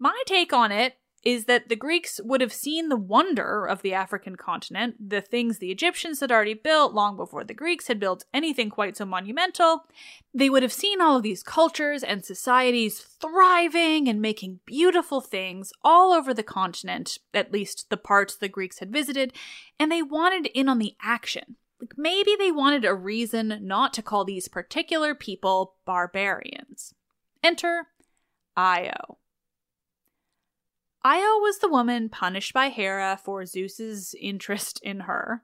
My 0.01 0.23
take 0.27 0.53
on 0.55 0.73
it 0.73 0.97
is 1.23 1.45
that 1.45 1.69
the 1.69 1.77
Greeks 1.77 2.19
would 2.25 2.41
have 2.41 2.53
seen 2.53 2.89
the 2.89 2.97
wonder 2.97 3.67
of 3.67 3.83
the 3.83 3.93
African 3.93 4.37
continent, 4.37 5.11
the 5.11 5.21
things 5.21 5.59
the 5.59 5.71
Egyptians 5.71 6.21
had 6.21 6.33
already 6.33 6.55
built 6.55 6.95
long 6.95 7.17
before 7.17 7.45
the 7.45 7.53
Greeks 7.53 7.89
had 7.89 8.01
built 8.01 8.25
anything 8.33 8.71
quite 8.71 8.97
so 8.97 9.05
monumental. 9.05 9.85
They 10.33 10.49
would 10.49 10.63
have 10.63 10.73
seen 10.73 11.03
all 11.03 11.19
of 11.19 11.23
these 11.23 11.43
cultures 11.43 12.03
and 12.03 12.25
societies 12.25 13.01
thriving 13.01 14.09
and 14.09 14.23
making 14.23 14.61
beautiful 14.65 15.21
things 15.21 15.71
all 15.85 16.15
over 16.15 16.33
the 16.33 16.43
continent, 16.43 17.19
at 17.35 17.53
least 17.53 17.91
the 17.91 17.99
parts 17.99 18.35
the 18.35 18.49
Greeks 18.49 18.79
had 18.79 18.91
visited, 18.91 19.35
and 19.79 19.93
they 19.93 20.01
wanted 20.01 20.47
in 20.55 20.71
on 20.71 20.79
the 20.79 20.97
action. 21.03 21.57
Like 21.79 21.93
maybe 21.99 22.35
they 22.39 22.51
wanted 22.51 22.87
a 22.87 22.95
reason 22.95 23.59
not 23.61 23.93
to 23.95 24.03
call 24.03 24.25
these 24.25 24.49
particular 24.49 25.15
people 25.15 25.75
barbarians. 25.85 26.95
Enter 27.43 27.89
Io. 28.57 29.20
Io 31.03 31.39
was 31.39 31.59
the 31.59 31.69
woman 31.69 32.11
punished 32.11 32.53
by 32.53 32.69
Hera 32.69 33.19
for 33.23 33.47
Zeus's 33.47 34.15
interest 34.21 34.81
in 34.83 35.01
her. 35.01 35.43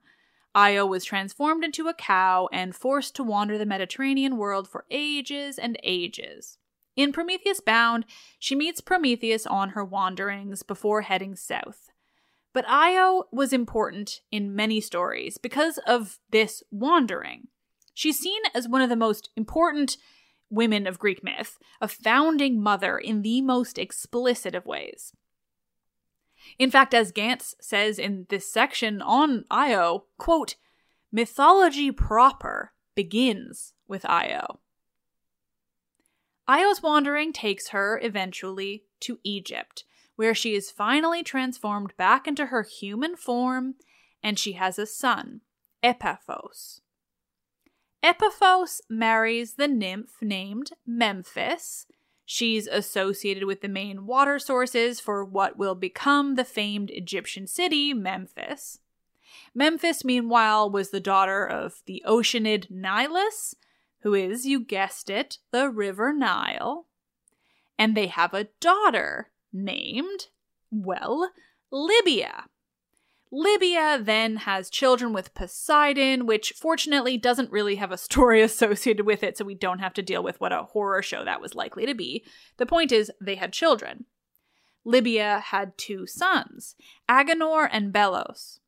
Io 0.54 0.84
was 0.84 1.04
transformed 1.04 1.64
into 1.64 1.88
a 1.88 1.94
cow 1.94 2.48
and 2.52 2.76
forced 2.76 3.16
to 3.16 3.22
wander 3.22 3.56
the 3.56 3.64
Mediterranean 3.64 4.36
world 4.36 4.68
for 4.68 4.84
ages 4.90 5.58
and 5.58 5.78
ages. 5.82 6.58
In 6.94 7.10
Prometheus 7.10 7.60
Bound, 7.60 8.04
she 8.38 8.54
meets 8.54 8.82
Prometheus 8.82 9.46
on 9.46 9.70
her 9.70 9.84
wanderings 9.84 10.62
before 10.62 11.02
heading 11.02 11.36
south. 11.36 11.90
But 12.52 12.68
Io 12.68 13.24
was 13.32 13.52
important 13.52 14.20
in 14.30 14.56
many 14.56 14.80
stories 14.80 15.38
because 15.38 15.78
of 15.86 16.18
this 16.30 16.62
wandering. 16.70 17.48
She's 17.94 18.18
seen 18.18 18.42
as 18.54 18.68
one 18.68 18.82
of 18.82 18.90
the 18.90 18.96
most 18.96 19.30
important 19.36 19.96
women 20.50 20.86
of 20.86 20.98
Greek 20.98 21.24
myth, 21.24 21.58
a 21.80 21.88
founding 21.88 22.62
mother 22.62 22.98
in 22.98 23.22
the 23.22 23.40
most 23.40 23.78
explicit 23.78 24.54
of 24.54 24.66
ways. 24.66 25.12
In 26.58 26.70
fact, 26.70 26.94
as 26.94 27.12
Gantz 27.12 27.54
says 27.60 27.98
in 27.98 28.26
this 28.28 28.50
section 28.50 29.02
on 29.02 29.44
Io, 29.50 30.04
quote, 30.18 30.56
mythology 31.12 31.90
proper 31.90 32.72
begins 32.94 33.72
with 33.86 34.04
Io. 34.06 34.60
Io's 36.48 36.82
wandering 36.82 37.32
takes 37.32 37.68
her 37.68 38.00
eventually 38.02 38.84
to 39.00 39.18
Egypt, 39.24 39.84
where 40.14 40.34
she 40.34 40.54
is 40.54 40.70
finally 40.70 41.22
transformed 41.22 41.96
back 41.96 42.26
into 42.26 42.46
her 42.46 42.62
human 42.62 43.16
form 43.16 43.74
and 44.22 44.38
she 44.38 44.52
has 44.52 44.78
a 44.78 44.86
son, 44.86 45.40
Epaphos. 45.82 46.80
Epaphos 48.02 48.80
marries 48.88 49.54
the 49.54 49.68
nymph 49.68 50.22
named 50.22 50.70
Memphis, 50.86 51.86
She's 52.28 52.66
associated 52.66 53.44
with 53.44 53.60
the 53.60 53.68
main 53.68 54.04
water 54.04 54.40
sources 54.40 54.98
for 54.98 55.24
what 55.24 55.56
will 55.56 55.76
become 55.76 56.34
the 56.34 56.44
famed 56.44 56.90
Egyptian 56.90 57.46
city, 57.46 57.94
Memphis. 57.94 58.80
Memphis, 59.54 60.04
meanwhile, 60.04 60.68
was 60.68 60.90
the 60.90 61.00
daughter 61.00 61.46
of 61.46 61.82
the 61.86 62.02
Oceanid 62.04 62.68
Nilus, 62.68 63.54
who 64.00 64.12
is, 64.12 64.44
you 64.44 64.58
guessed 64.58 65.08
it, 65.08 65.38
the 65.52 65.70
River 65.70 66.12
Nile. 66.12 66.86
And 67.78 67.96
they 67.96 68.08
have 68.08 68.34
a 68.34 68.48
daughter 68.60 69.30
named, 69.52 70.26
well, 70.70 71.30
Libya. 71.70 72.46
Libya 73.36 73.98
then 74.00 74.36
has 74.36 74.70
children 74.70 75.12
with 75.12 75.34
Poseidon, 75.34 76.24
which 76.24 76.54
fortunately 76.56 77.18
doesn't 77.18 77.52
really 77.52 77.74
have 77.74 77.92
a 77.92 77.98
story 77.98 78.40
associated 78.42 79.04
with 79.04 79.22
it, 79.22 79.36
so 79.36 79.44
we 79.44 79.54
don't 79.54 79.80
have 79.80 79.92
to 79.92 80.02
deal 80.02 80.22
with 80.22 80.40
what 80.40 80.54
a 80.54 80.62
horror 80.62 81.02
show 81.02 81.22
that 81.22 81.42
was 81.42 81.54
likely 81.54 81.84
to 81.84 81.94
be. 81.94 82.24
The 82.56 82.64
point 82.64 82.92
is, 82.92 83.12
they 83.20 83.34
had 83.34 83.52
children. 83.52 84.06
Libya 84.86 85.40
had 85.40 85.76
two 85.76 86.06
sons, 86.06 86.76
Agenor 87.10 87.68
and 87.70 87.92
Belos. 87.92 88.60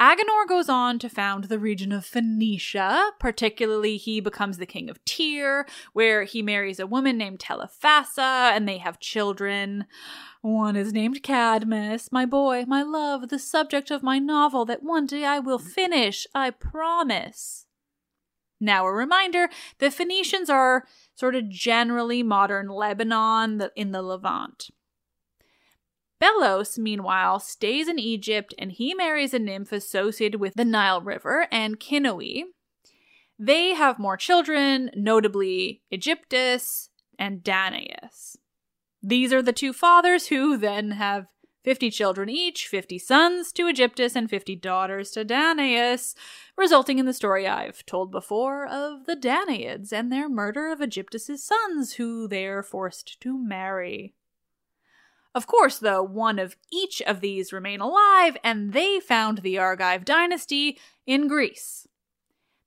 Agenor 0.00 0.48
goes 0.48 0.68
on 0.68 0.98
to 0.98 1.08
found 1.08 1.44
the 1.44 1.58
region 1.58 1.92
of 1.92 2.04
Phoenicia. 2.04 3.12
Particularly, 3.20 3.96
he 3.96 4.20
becomes 4.20 4.58
the 4.58 4.66
king 4.66 4.90
of 4.90 5.04
Tyre, 5.04 5.66
where 5.92 6.24
he 6.24 6.42
marries 6.42 6.80
a 6.80 6.86
woman 6.86 7.16
named 7.16 7.38
Telephassa, 7.38 8.50
and 8.52 8.68
they 8.68 8.78
have 8.78 8.98
children. 8.98 9.86
One 10.42 10.74
is 10.74 10.92
named 10.92 11.22
Cadmus, 11.22 12.10
my 12.10 12.26
boy, 12.26 12.64
my 12.66 12.82
love, 12.82 13.28
the 13.28 13.38
subject 13.38 13.90
of 13.92 14.02
my 14.02 14.18
novel 14.18 14.64
that 14.64 14.82
one 14.82 15.06
day 15.06 15.24
I 15.24 15.38
will 15.38 15.60
finish, 15.60 16.26
I 16.34 16.50
promise. 16.50 17.66
Now, 18.60 18.86
a 18.86 18.92
reminder 18.92 19.48
the 19.78 19.90
Phoenicians 19.90 20.50
are 20.50 20.86
sort 21.14 21.36
of 21.36 21.48
generally 21.48 22.22
modern 22.22 22.68
Lebanon 22.68 23.68
in 23.76 23.92
the 23.92 24.02
Levant. 24.02 24.70
Belos, 26.24 26.78
meanwhile, 26.78 27.38
stays 27.38 27.86
in 27.86 27.98
Egypt 27.98 28.54
and 28.58 28.72
he 28.72 28.94
marries 28.94 29.34
a 29.34 29.38
nymph 29.38 29.72
associated 29.72 30.40
with 30.40 30.54
the 30.54 30.64
Nile 30.64 31.02
River 31.02 31.46
Anchinoe. 31.52 32.44
They 33.38 33.74
have 33.74 33.98
more 33.98 34.16
children, 34.16 34.90
notably 34.94 35.82
Aegyptus 35.92 36.88
and 37.18 37.42
Danaus. 37.42 38.36
These 39.02 39.34
are 39.34 39.42
the 39.42 39.52
two 39.52 39.74
fathers 39.74 40.28
who 40.28 40.56
then 40.56 40.92
have 40.92 41.26
50 41.62 41.90
children 41.90 42.30
each 42.30 42.68
50 42.68 42.98
sons 42.98 43.52
to 43.52 43.64
Aegyptus 43.64 44.16
and 44.16 44.30
50 44.30 44.56
daughters 44.56 45.10
to 45.10 45.26
Danaus, 45.26 46.14
resulting 46.56 46.98
in 46.98 47.04
the 47.04 47.12
story 47.12 47.46
I've 47.46 47.84
told 47.84 48.10
before 48.10 48.66
of 48.66 49.04
the 49.04 49.16
Danaids 49.16 49.92
and 49.92 50.10
their 50.10 50.30
murder 50.30 50.72
of 50.72 50.80
Aegyptus's 50.80 51.42
sons, 51.42 51.94
who 51.94 52.26
they 52.28 52.46
are 52.46 52.62
forced 52.62 53.20
to 53.20 53.36
marry. 53.36 54.14
Of 55.34 55.46
course, 55.48 55.78
though, 55.78 56.02
one 56.02 56.38
of 56.38 56.56
each 56.72 57.02
of 57.02 57.20
these 57.20 57.52
remain 57.52 57.80
alive, 57.80 58.36
and 58.44 58.72
they 58.72 59.00
found 59.00 59.38
the 59.38 59.58
Argive 59.58 60.04
dynasty 60.04 60.78
in 61.06 61.26
Greece. 61.26 61.88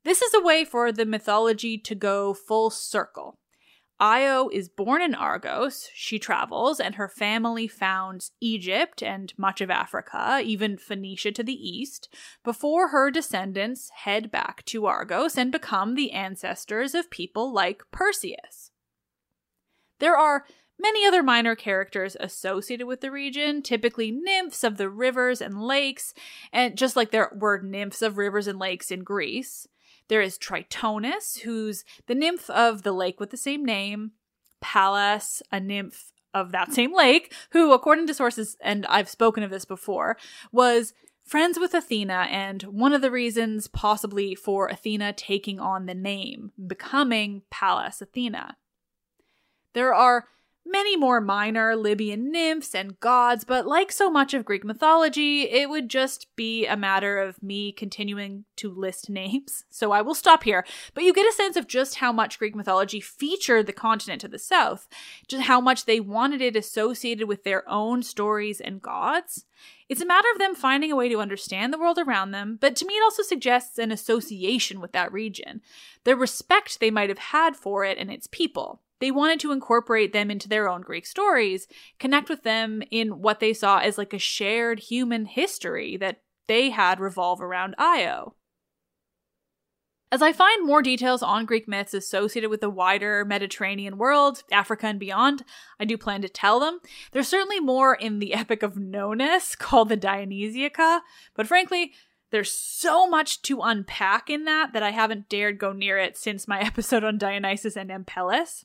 This 0.03 0.21
is 0.21 0.33
a 0.33 0.41
way 0.41 0.65
for 0.65 0.91
the 0.91 1.05
mythology 1.05 1.77
to 1.77 1.95
go 1.95 2.33
full 2.33 2.69
circle. 2.69 3.37
Io 3.99 4.47
is 4.49 4.69
born 4.69 5.01
in 5.01 5.15
Argos. 5.15 5.89
She 5.93 6.19
travels, 6.19 6.79
and 6.79 6.95
her 6.95 7.07
family 7.07 7.67
founds 7.67 8.31
Egypt 8.39 9.01
and 9.01 9.33
much 9.37 9.59
of 9.59 9.71
Africa, 9.71 10.41
even 10.43 10.77
Phoenicia 10.77 11.31
to 11.31 11.43
the 11.43 11.53
east, 11.53 12.13
before 12.43 12.89
her 12.89 13.09
descendants 13.09 13.89
head 13.89 14.29
back 14.29 14.63
to 14.65 14.85
Argos 14.85 15.35
and 15.35 15.51
become 15.51 15.95
the 15.95 16.11
ancestors 16.11 16.93
of 16.93 17.09
people 17.09 17.51
like 17.51 17.81
Perseus. 17.91 18.71
There 19.99 20.15
are 20.15 20.45
many 20.79 21.05
other 21.05 21.23
minor 21.23 21.55
characters 21.55 22.15
associated 22.19 22.87
with 22.87 23.01
the 23.01 23.11
region, 23.11 23.61
typically 23.61 24.11
nymphs 24.11 24.63
of 24.63 24.77
the 24.77 24.89
rivers 24.89 25.41
and 25.41 25.61
lakes, 25.61 26.13
and 26.51 26.77
just 26.77 26.95
like 26.95 27.11
there 27.11 27.31
were 27.35 27.61
nymphs 27.61 28.01
of 28.01 28.17
rivers 28.17 28.47
and 28.47 28.59
lakes 28.59 28.91
in 28.91 29.03
Greece. 29.03 29.67
There 30.07 30.21
is 30.21 30.37
Tritonis, 30.37 31.39
who's 31.39 31.83
the 32.07 32.15
nymph 32.15 32.49
of 32.49 32.83
the 32.83 32.93
lake 32.93 33.19
with 33.19 33.31
the 33.31 33.37
same 33.37 33.65
name, 33.65 34.11
Pallas, 34.61 35.41
a 35.51 35.59
nymph 35.59 36.11
of 36.33 36.51
that 36.51 36.73
same 36.73 36.93
lake, 36.93 37.33
who, 37.51 37.73
according 37.73 38.07
to 38.07 38.13
sources, 38.13 38.55
and 38.61 38.85
I've 38.85 39.09
spoken 39.09 39.43
of 39.43 39.49
this 39.49 39.65
before, 39.65 40.17
was 40.51 40.93
friends 41.25 41.59
with 41.59 41.73
Athena, 41.73 42.27
and 42.29 42.63
one 42.63 42.93
of 42.93 43.01
the 43.01 43.11
reasons 43.11 43.67
possibly 43.67 44.33
for 44.33 44.67
Athena 44.67 45.13
taking 45.13 45.59
on 45.59 45.85
the 45.85 45.95
name, 45.95 46.51
becoming 46.67 47.41
Pallas 47.49 48.01
Athena. 48.01 48.55
There 49.73 49.93
are 49.93 50.25
many 50.67 50.95
more 50.95 51.21
minor 51.21 51.75
Libyan 51.75 52.31
nymphs 52.31 52.75
and 52.75 52.99
gods, 52.99 53.43
but 53.43 53.65
like 53.65 53.91
so 53.91 54.09
much 54.09 54.33
of 54.33 54.45
Greek 54.45 54.63
mythology, 54.63 55.43
it 55.43 55.69
would 55.69 55.89
just 55.89 56.27
be 56.35 56.65
a 56.65 56.77
matter 56.77 57.17
of 57.17 57.41
me 57.41 57.71
continuing 57.71 58.45
to 58.57 58.71
list 58.71 59.09
names. 59.09 59.65
So 59.69 59.91
I 59.91 60.01
will 60.01 60.15
stop 60.15 60.43
here. 60.43 60.65
But 60.93 61.03
you 61.03 61.13
get 61.13 61.27
a 61.27 61.33
sense 61.33 61.55
of 61.55 61.67
just 61.67 61.95
how 61.95 62.11
much 62.11 62.39
Greek 62.39 62.55
mythology 62.55 62.99
featured 62.99 63.65
the 63.65 63.73
continent 63.73 64.21
to 64.21 64.27
the 64.27 64.39
south, 64.39 64.87
just 65.27 65.43
how 65.43 65.61
much 65.61 65.85
they 65.85 65.99
wanted 65.99 66.41
it 66.41 66.55
associated 66.55 67.27
with 67.27 67.43
their 67.43 67.67
own 67.69 68.03
stories 68.03 68.61
and 68.61 68.81
gods. 68.81 69.45
It's 69.89 70.01
a 70.01 70.05
matter 70.05 70.27
of 70.33 70.39
them 70.39 70.53
finding 70.53 70.91
a 70.91 70.95
way 70.95 71.07
to 71.09 71.19
understand 71.21 71.71
the 71.71 71.79
world 71.79 71.97
around 71.97 72.31
them, 72.31 72.57
but 72.59 72.75
to 72.75 72.85
me, 72.85 72.95
it 72.95 73.03
also 73.03 73.23
suggests 73.23 73.77
an 73.77 73.91
association 73.91 74.81
with 74.81 74.91
that 74.91 75.13
region, 75.13 75.61
the 76.03 76.15
respect 76.15 76.79
they 76.79 76.91
might 76.91 77.09
have 77.09 77.17
had 77.17 77.55
for 77.55 77.85
it 77.85 77.97
and 77.97 78.11
its 78.11 78.27
people. 78.27 78.81
They 78.99 79.11
wanted 79.11 79.39
to 79.41 79.51
incorporate 79.51 80.13
them 80.13 80.31
into 80.31 80.49
their 80.49 80.67
own 80.67 80.81
Greek 80.81 81.05
stories, 81.05 81.67
connect 81.99 82.29
with 82.29 82.43
them 82.43 82.81
in 82.89 83.21
what 83.21 83.39
they 83.39 83.53
saw 83.53 83.79
as 83.79 83.97
like 83.97 84.13
a 84.13 84.19
shared 84.19 84.79
human 84.79 85.25
history 85.25 85.97
that 85.97 86.21
they 86.47 86.69
had 86.69 86.99
revolve 86.99 87.41
around 87.41 87.75
Io. 87.77 88.35
As 90.09 90.21
I 90.21 90.31
find 90.31 90.65
more 90.65 90.81
details 90.81 91.21
on 91.21 91.45
Greek 91.45 91.67
myths 91.67 91.93
associated 91.93 92.49
with 92.49 92.61
the 92.61 92.69
wider 92.69 93.25
Mediterranean 93.25 93.97
world, 93.97 94.41
Africa 94.53 94.87
and 94.87 94.99
beyond, 94.99 95.43
I 95.81 95.85
do 95.85 95.97
plan 95.97 96.21
to 96.21 96.29
tell 96.29 96.61
them. 96.61 96.79
There's 97.11 97.27
certainly 97.27 97.59
more 97.59 97.93
in 97.93 98.19
the 98.19 98.33
Epic 98.33 98.63
of 98.63 98.77
Nonnus 98.77 99.55
called 99.59 99.89
the 99.89 99.97
Dionysiaca, 99.97 101.01
but 101.35 101.45
frankly, 101.45 101.91
there's 102.31 102.51
so 102.51 103.07
much 103.07 103.41
to 103.43 103.61
unpack 103.61 104.29
in 104.29 104.45
that 104.45 104.71
that 104.73 104.83
I 104.83 104.91
haven't 104.91 105.29
dared 105.29 105.59
go 105.59 105.73
near 105.73 105.97
it 105.97 106.17
since 106.17 106.47
my 106.47 106.59
episode 106.65 107.03
on 107.03 107.17
Dionysus 107.17 107.75
and 107.75 107.89
Ampelos. 107.89 108.63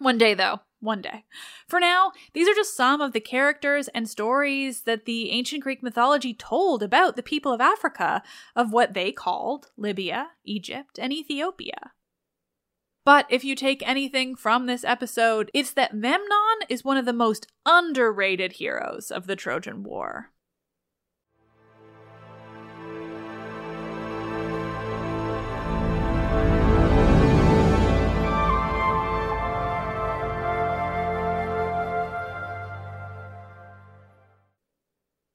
One 0.00 0.16
day, 0.16 0.32
though. 0.32 0.60
One 0.80 1.02
day. 1.02 1.24
For 1.68 1.78
now, 1.78 2.12
these 2.32 2.48
are 2.48 2.54
just 2.54 2.74
some 2.74 3.02
of 3.02 3.12
the 3.12 3.20
characters 3.20 3.88
and 3.88 4.08
stories 4.08 4.82
that 4.82 5.04
the 5.04 5.30
ancient 5.30 5.62
Greek 5.62 5.82
mythology 5.82 6.32
told 6.32 6.82
about 6.82 7.16
the 7.16 7.22
people 7.22 7.52
of 7.52 7.60
Africa, 7.60 8.22
of 8.56 8.72
what 8.72 8.94
they 8.94 9.12
called 9.12 9.66
Libya, 9.76 10.28
Egypt, 10.42 10.98
and 10.98 11.12
Ethiopia. 11.12 11.92
But 13.04 13.26
if 13.28 13.44
you 13.44 13.54
take 13.54 13.86
anything 13.86 14.36
from 14.36 14.64
this 14.64 14.84
episode, 14.84 15.50
it's 15.52 15.72
that 15.72 15.94
Memnon 15.94 16.60
is 16.70 16.82
one 16.82 16.96
of 16.96 17.04
the 17.04 17.12
most 17.12 17.46
underrated 17.66 18.52
heroes 18.52 19.10
of 19.10 19.26
the 19.26 19.36
Trojan 19.36 19.82
War. 19.82 20.30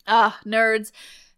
Ah, 0.08 0.40
nerds. 0.46 0.92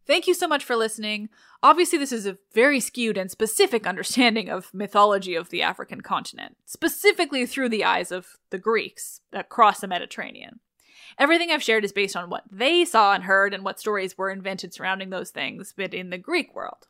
Thank 0.05 0.27
you 0.27 0.33
so 0.33 0.47
much 0.47 0.63
for 0.63 0.75
listening. 0.75 1.29
Obviously, 1.63 1.97
this 1.97 2.11
is 2.11 2.25
a 2.25 2.37
very 2.53 2.79
skewed 2.79 3.17
and 3.17 3.29
specific 3.29 3.85
understanding 3.87 4.49
of 4.49 4.73
mythology 4.73 5.35
of 5.35 5.49
the 5.49 5.61
African 5.61 6.01
continent, 6.01 6.55
specifically 6.65 7.45
through 7.45 7.69
the 7.69 7.83
eyes 7.83 8.11
of 8.11 8.37
the 8.51 8.57
Greeks 8.59 9.21
across 9.33 9.79
the 9.79 9.87
Mediterranean. 9.87 10.59
Everything 11.19 11.51
I've 11.51 11.63
shared 11.63 11.83
is 11.83 11.91
based 11.91 12.15
on 12.15 12.29
what 12.29 12.43
they 12.51 12.85
saw 12.85 13.13
and 13.13 13.23
heard 13.23 13.53
and 13.53 13.63
what 13.63 13.79
stories 13.79 14.17
were 14.17 14.29
invented 14.29 14.73
surrounding 14.73 15.09
those 15.09 15.31
things, 15.31 15.73
but 15.75 15.93
in 15.93 16.09
the 16.09 16.17
Greek 16.17 16.53
world. 16.55 16.87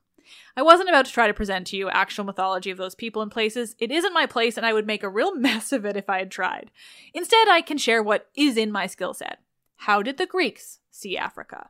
I 0.58 0.62
wasn't 0.62 0.90
about 0.90 1.06
to 1.06 1.12
try 1.12 1.28
to 1.28 1.34
present 1.34 1.68
to 1.68 1.78
you 1.78 1.90
actual 1.90 2.26
mythology 2.26 2.70
of 2.70 2.78
those 2.78 2.96
people 2.96 3.22
and 3.22 3.32
places. 3.32 3.76
It 3.80 3.92
isn't 3.92 4.14
my 4.14 4.26
place, 4.26 4.58
and 4.58 4.66
I 4.66 4.74
would 4.74 4.86
make 4.86 5.04
a 5.04 5.10
real 5.10 5.34
mess 5.40 5.72
of 5.72 5.86
it 5.86 5.96
if 5.96 6.10
I 6.10 6.20
had 6.20 6.32
tried. 6.32 6.72
Instead, 7.14 7.48
I 7.48 7.62
can 7.62 7.78
share 7.78 8.04
what 8.04 8.28
is 8.36 8.58
in 8.58 8.72
my 8.72 8.88
skill 8.88 9.14
set. 9.14 9.40
How 9.78 10.02
did 10.02 10.18
the 10.18 10.26
Greeks 10.26 10.80
see 10.92 11.18
Africa? 11.18 11.70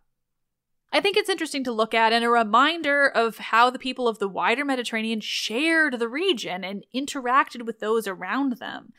I 0.92 1.02
think 1.02 1.18
it's 1.18 1.30
interesting 1.30 1.64
to 1.66 1.72
look 1.72 1.94
at 1.94 2.14
and 2.14 2.24
a 2.24 2.30
reminder 2.30 3.08
of 3.08 3.38
how 3.38 3.70
the 3.70 3.80
people 3.80 4.08
of 4.08 4.20
the 4.20 4.30
wider 4.30 4.64
Mediterranean 4.64 5.20
shared 5.20 6.00
the 6.00 6.08
region 6.08 6.64
and 6.64 6.86
interacted 6.96 7.64
with 7.66 7.80
those 7.80 8.08
around 8.08 8.54
them. 8.54 8.94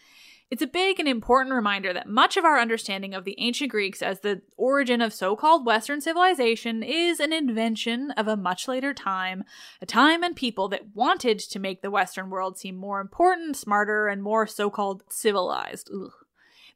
It's 0.51 0.63
a 0.63 0.67
big 0.67 0.99
and 0.99 1.09
important 1.09 1.55
reminder 1.55 1.93
that 1.93 2.09
much 2.09 2.39
of 2.39 2.45
our 2.45 2.59
understanding 2.59 3.13
of 3.13 3.25
the 3.25 3.35
ancient 3.39 3.71
Greeks 3.71 4.01
as 4.01 4.21
the 4.21 4.41
origin 4.57 5.03
of 5.03 5.13
so 5.13 5.37
called 5.37 5.67
Western 5.67 6.01
civilization 6.01 6.83
is 6.83 7.21
an 7.21 7.35
invention 7.35 8.13
of 8.13 8.29
a 8.29 8.37
much 8.37 8.67
later 8.67 8.95
time, 8.95 9.45
a 9.83 9.87
time 9.87 10.23
and 10.23 10.35
people 10.35 10.69
that 10.69 10.95
wanted 10.95 11.39
to 11.39 11.59
make 11.59 11.83
the 11.83 11.91
Western 11.91 12.31
world 12.31 12.57
seem 12.57 12.77
more 12.77 13.01
important, 13.01 13.57
smarter, 13.57 14.09
and 14.09 14.23
more 14.23 14.47
so 14.47 14.71
called 14.71 15.03
civilized. 15.11 15.91
Ugh. 15.95 16.13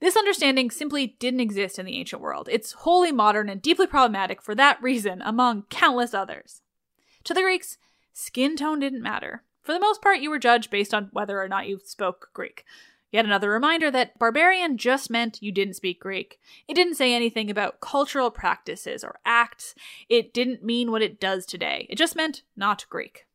This 0.03 0.16
understanding 0.16 0.72
simply 0.72 1.14
didn't 1.20 1.38
exist 1.38 1.78
in 1.78 1.86
the 1.86 1.96
ancient 1.96 2.20
world. 2.20 2.48
It's 2.50 2.72
wholly 2.72 3.12
modern 3.12 3.48
and 3.48 3.62
deeply 3.62 3.86
problematic 3.86 4.42
for 4.42 4.53
that 4.57 4.82
reason, 4.82 5.22
among 5.24 5.62
countless 5.70 6.12
others. 6.12 6.61
To 7.22 7.32
the 7.32 7.42
Greeks, 7.42 7.78
skin 8.12 8.57
tone 8.57 8.80
didn't 8.80 9.00
matter. 9.00 9.44
For 9.62 9.72
the 9.72 9.78
most 9.78 10.03
part, 10.03 10.18
you 10.18 10.28
were 10.28 10.40
judged 10.40 10.72
based 10.72 10.92
on 10.92 11.11
whether 11.12 11.40
or 11.40 11.46
not 11.46 11.68
you 11.68 11.78
spoke 11.84 12.30
Greek. 12.34 12.64
Yet 13.12 13.26
another 13.26 13.48
reminder 13.48 13.92
that 13.92 14.18
barbarian 14.18 14.76
just 14.76 15.09
meant 15.09 15.40
you 15.40 15.53
didn't 15.53 15.74
speak 15.74 16.00
Greek. 16.00 16.40
It 16.66 16.74
didn't 16.74 16.96
say 16.96 17.14
anything 17.14 17.48
about 17.48 17.80
cultural 17.80 18.32
practices 18.32 19.05
or 19.05 19.20
acts. 19.24 19.76
It 20.09 20.34
didn't 20.34 20.64
mean 20.64 20.90
what 20.90 21.03
it 21.03 21.20
does 21.20 21.46
today. 21.46 21.86
It 21.88 21.96
just 21.96 22.16
meant 22.16 22.42
not 22.57 22.86
Greek. 22.90 23.26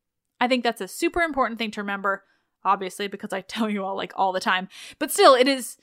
I 0.42 0.50
think 0.50 0.66
that's 0.66 0.82
a 0.82 0.88
super 0.90 1.22
important 1.22 1.60
thing 1.60 1.72
to 1.72 1.82
remember, 1.82 2.26
obviously, 2.66 3.08
because 3.08 3.32
I 3.32 3.40
tell 3.48 3.70
you 3.70 3.86
all 3.86 3.96
like 3.96 4.12
all 4.18 4.34
the 4.34 4.42
time. 4.42 4.68
But 5.00 5.12
still, 5.14 5.34
it 5.34 5.48
is 5.48 5.78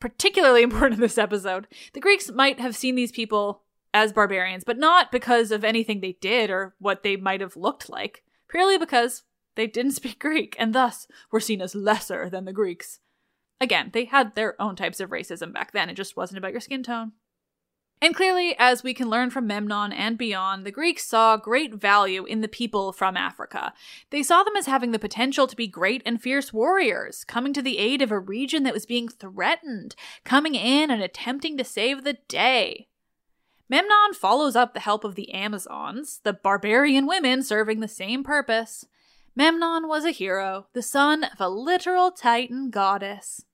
particularly 0.00 0.62
important 0.64 0.94
in 0.94 1.00
this 1.00 1.18
episode. 1.18 1.66
The 1.92 2.00
Greeks 2.00 2.30
might 2.30 2.60
have 2.60 2.76
seen 2.76 2.94
these 2.94 3.12
people 3.12 3.62
as 3.94 4.12
barbarians, 4.12 4.64
but 4.64 4.78
not 4.78 5.10
because 5.10 5.50
of 5.50 5.64
anything 5.64 6.00
they 6.00 6.18
did 6.20 6.50
or 6.50 6.74
what 6.78 7.02
they 7.02 7.16
might 7.16 7.40
have 7.40 7.56
looked 7.56 7.88
like, 7.88 8.22
purely 8.48 8.76
because 8.76 9.22
they 9.54 9.66
didn't 9.66 9.92
speak 9.92 10.18
Greek 10.18 10.54
and 10.58 10.74
thus 10.74 11.06
were 11.30 11.40
seen 11.40 11.62
as 11.62 11.74
lesser 11.74 12.28
than 12.28 12.44
the 12.44 12.52
Greeks. 12.52 13.00
Again, 13.60 13.90
they 13.92 14.04
had 14.04 14.34
their 14.34 14.60
own 14.60 14.76
types 14.76 15.00
of 15.00 15.10
racism 15.10 15.52
back 15.52 15.72
then, 15.72 15.88
it 15.88 15.94
just 15.94 16.16
wasn't 16.16 16.38
about 16.38 16.52
your 16.52 16.60
skin 16.60 16.82
tone. 16.82 17.12
And 18.02 18.14
clearly, 18.14 18.54
as 18.58 18.82
we 18.82 18.92
can 18.92 19.08
learn 19.08 19.30
from 19.30 19.46
Memnon 19.46 19.90
and 19.90 20.18
beyond, 20.18 20.66
the 20.66 20.70
Greeks 20.70 21.06
saw 21.06 21.38
great 21.38 21.74
value 21.74 22.26
in 22.26 22.42
the 22.42 22.48
people 22.48 22.92
from 22.92 23.16
Africa. 23.16 23.72
They 24.10 24.22
saw 24.22 24.42
them 24.42 24.54
as 24.54 24.66
having 24.66 24.92
the 24.92 24.98
potential 24.98 25.46
to 25.46 25.56
be 25.56 25.66
great 25.66 26.02
and 26.04 26.20
fierce 26.20 26.52
warriors, 26.52 27.24
coming 27.24 27.54
to 27.54 27.62
the 27.62 27.78
aid 27.78 28.02
of 28.02 28.12
a 28.12 28.18
region 28.18 28.64
that 28.64 28.74
was 28.74 28.84
being 28.84 29.08
threatened, 29.08 29.96
coming 30.24 30.54
in 30.54 30.90
and 30.90 31.02
attempting 31.02 31.56
to 31.56 31.64
save 31.64 32.04
the 32.04 32.18
day. 32.28 32.88
Memnon 33.68 34.12
follows 34.14 34.54
up 34.54 34.74
the 34.74 34.80
help 34.80 35.02
of 35.02 35.14
the 35.14 35.32
Amazons, 35.32 36.20
the 36.22 36.34
barbarian 36.34 37.06
women 37.06 37.42
serving 37.42 37.80
the 37.80 37.88
same 37.88 38.22
purpose. 38.22 38.84
Memnon 39.34 39.88
was 39.88 40.04
a 40.04 40.10
hero, 40.10 40.66
the 40.74 40.82
son 40.82 41.24
of 41.24 41.40
a 41.40 41.48
literal 41.48 42.10
Titan 42.10 42.70
goddess. 42.70 43.44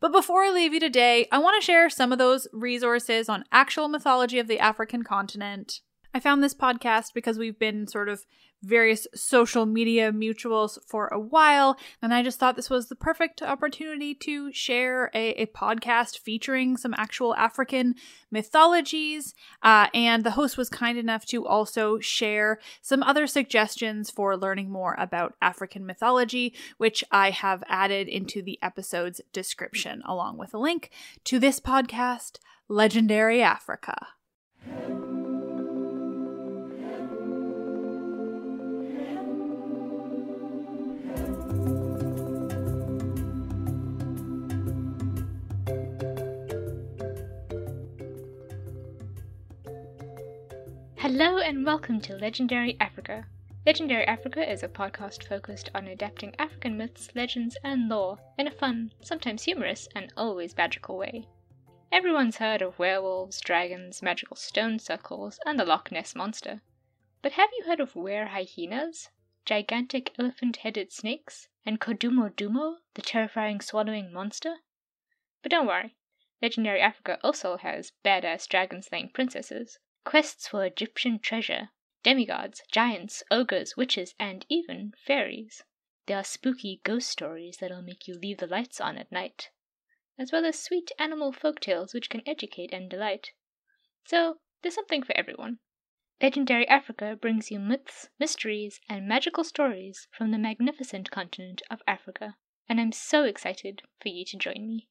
But 0.00 0.12
before 0.12 0.44
I 0.44 0.50
leave 0.50 0.72
you 0.72 0.80
today, 0.80 1.26
I 1.32 1.38
want 1.38 1.60
to 1.60 1.64
share 1.64 1.90
some 1.90 2.12
of 2.12 2.18
those 2.18 2.46
resources 2.52 3.28
on 3.28 3.44
actual 3.50 3.88
mythology 3.88 4.38
of 4.38 4.46
the 4.46 4.60
African 4.60 5.02
continent. 5.02 5.80
I 6.14 6.20
found 6.20 6.42
this 6.42 6.54
podcast 6.54 7.12
because 7.14 7.38
we've 7.38 7.58
been 7.58 7.86
sort 7.86 8.08
of 8.08 8.24
various 8.62 9.06
social 9.14 9.66
media 9.66 10.10
mutuals 10.10 10.78
for 10.86 11.06
a 11.08 11.20
while, 11.20 11.78
and 12.02 12.12
I 12.12 12.22
just 12.22 12.40
thought 12.40 12.56
this 12.56 12.70
was 12.70 12.88
the 12.88 12.96
perfect 12.96 13.42
opportunity 13.42 14.14
to 14.16 14.52
share 14.52 15.10
a, 15.14 15.42
a 15.42 15.46
podcast 15.46 16.18
featuring 16.18 16.76
some 16.76 16.94
actual 16.96 17.36
African 17.36 17.94
mythologies. 18.30 19.34
Uh, 19.62 19.86
and 19.94 20.24
the 20.24 20.32
host 20.32 20.56
was 20.56 20.68
kind 20.68 20.98
enough 20.98 21.24
to 21.26 21.46
also 21.46 21.98
share 22.00 22.58
some 22.82 23.02
other 23.02 23.26
suggestions 23.26 24.10
for 24.10 24.36
learning 24.36 24.70
more 24.70 24.96
about 24.98 25.34
African 25.40 25.86
mythology, 25.86 26.54
which 26.78 27.04
I 27.12 27.30
have 27.30 27.62
added 27.68 28.08
into 28.08 28.42
the 28.42 28.58
episode's 28.62 29.20
description, 29.32 30.02
along 30.04 30.38
with 30.38 30.52
a 30.52 30.58
link 30.58 30.90
to 31.24 31.38
this 31.38 31.60
podcast, 31.60 32.38
Legendary 32.68 33.40
Africa. 33.40 34.08
Hello 51.18 51.38
and 51.38 51.66
welcome 51.66 52.00
to 52.02 52.14
Legendary 52.14 52.76
Africa. 52.78 53.26
Legendary 53.66 54.06
Africa 54.06 54.48
is 54.48 54.62
a 54.62 54.68
podcast 54.68 55.24
focused 55.24 55.68
on 55.74 55.88
adapting 55.88 56.32
African 56.38 56.76
myths, 56.76 57.08
legends, 57.12 57.56
and 57.64 57.88
lore 57.88 58.20
in 58.38 58.46
a 58.46 58.52
fun, 58.52 58.92
sometimes 59.00 59.42
humorous, 59.42 59.88
and 59.96 60.12
always 60.16 60.56
magical 60.56 60.96
way. 60.96 61.26
Everyone's 61.90 62.36
heard 62.36 62.62
of 62.62 62.78
werewolves, 62.78 63.40
dragons, 63.40 64.00
magical 64.00 64.36
stone 64.36 64.78
circles, 64.78 65.40
and 65.44 65.58
the 65.58 65.64
Loch 65.64 65.90
Ness 65.90 66.14
Monster. 66.14 66.62
But 67.20 67.32
have 67.32 67.50
you 67.58 67.64
heard 67.64 67.80
of 67.80 67.96
were 67.96 68.26
hyenas, 68.26 69.10
gigantic 69.44 70.14
elephant 70.20 70.58
headed 70.58 70.92
snakes, 70.92 71.48
and 71.66 71.80
Kodumo 71.80 72.32
Dumo, 72.32 72.76
the 72.94 73.02
terrifying 73.02 73.60
swallowing 73.60 74.12
monster? 74.12 74.58
But 75.42 75.50
don't 75.50 75.66
worry, 75.66 75.96
Legendary 76.40 76.80
Africa 76.80 77.18
also 77.24 77.56
has 77.56 77.90
badass 78.04 78.46
dragon 78.46 78.82
slaying 78.82 79.10
princesses 79.12 79.80
quests 80.08 80.48
for 80.48 80.64
Egyptian 80.64 81.18
treasure, 81.18 81.68
demigods, 82.02 82.62
giants, 82.72 83.22
ogres, 83.30 83.76
witches, 83.76 84.14
and 84.18 84.46
even 84.48 84.90
fairies. 84.96 85.62
There 86.06 86.16
are 86.16 86.24
spooky 86.24 86.80
ghost 86.82 87.10
stories 87.10 87.58
that'll 87.58 87.82
make 87.82 88.08
you 88.08 88.14
leave 88.14 88.38
the 88.38 88.46
lights 88.46 88.80
on 88.80 88.96
at 88.96 89.12
night, 89.12 89.50
as 90.18 90.32
well 90.32 90.46
as 90.46 90.58
sweet 90.58 90.90
animal 90.98 91.30
folk 91.30 91.60
tales 91.60 91.92
which 91.92 92.08
can 92.08 92.26
educate 92.26 92.72
and 92.72 92.88
delight. 92.88 93.32
So, 94.06 94.40
there's 94.62 94.74
something 94.74 95.02
for 95.02 95.14
everyone. 95.14 95.58
Legendary 96.22 96.66
Africa 96.68 97.14
brings 97.14 97.50
you 97.50 97.58
myths, 97.58 98.08
mysteries, 98.18 98.80
and 98.88 99.06
magical 99.06 99.44
stories 99.44 100.08
from 100.10 100.30
the 100.30 100.38
magnificent 100.38 101.10
continent 101.10 101.60
of 101.70 101.82
Africa, 101.86 102.38
and 102.66 102.80
I'm 102.80 102.92
so 102.92 103.24
excited 103.24 103.82
for 104.00 104.08
you 104.08 104.24
to 104.24 104.38
join 104.38 104.66
me. 104.66 104.88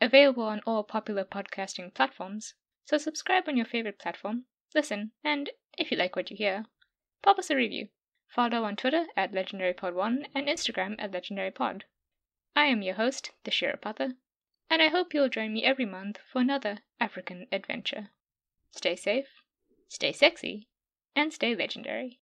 Available 0.00 0.44
on 0.44 0.62
all 0.66 0.84
popular 0.84 1.26
podcasting 1.26 1.92
platforms, 1.92 2.54
so 2.86 2.96
subscribe 2.96 3.46
on 3.46 3.58
your 3.58 3.66
favorite 3.66 3.98
platform 3.98 4.46
listen, 4.74 5.12
and 5.22 5.50
if 5.78 5.90
you 5.90 5.96
like 5.96 6.16
what 6.16 6.30
you 6.30 6.36
hear, 6.36 6.66
pop 7.22 7.38
us 7.38 7.50
a 7.50 7.56
review. 7.56 7.88
Follow 8.26 8.64
on 8.64 8.74
Twitter 8.74 9.06
at 9.16 9.32
LegendaryPod1 9.32 10.26
and 10.34 10.48
Instagram 10.48 10.96
at 10.98 11.12
LegendaryPod. 11.12 11.82
I 12.56 12.66
am 12.66 12.82
your 12.82 12.94
host, 12.94 13.30
the 13.44 13.50
Shirapatha, 13.50 14.16
and 14.68 14.82
I 14.82 14.88
hope 14.88 15.14
you'll 15.14 15.28
join 15.28 15.52
me 15.52 15.64
every 15.64 15.86
month 15.86 16.18
for 16.32 16.40
another 16.40 16.78
African 16.98 17.46
adventure. 17.52 18.10
Stay 18.72 18.96
safe, 18.96 19.42
stay 19.88 20.12
sexy, 20.12 20.68
and 21.14 21.32
stay 21.32 21.54
legendary. 21.54 22.20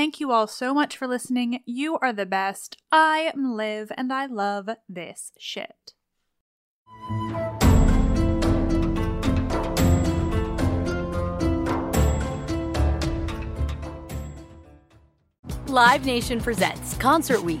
Thank 0.00 0.18
you 0.18 0.32
all 0.32 0.46
so 0.46 0.72
much 0.72 0.96
for 0.96 1.06
listening. 1.06 1.60
You 1.66 1.98
are 1.98 2.10
the 2.10 2.24
best. 2.24 2.78
I 2.90 3.30
am 3.34 3.54
Liv, 3.54 3.92
and 3.98 4.10
I 4.10 4.24
love 4.24 4.70
this 4.88 5.30
shit. 5.38 5.92
Live 15.66 16.06
Nation 16.06 16.40
presents 16.40 16.94
Concert 16.94 17.42
Week. 17.42 17.60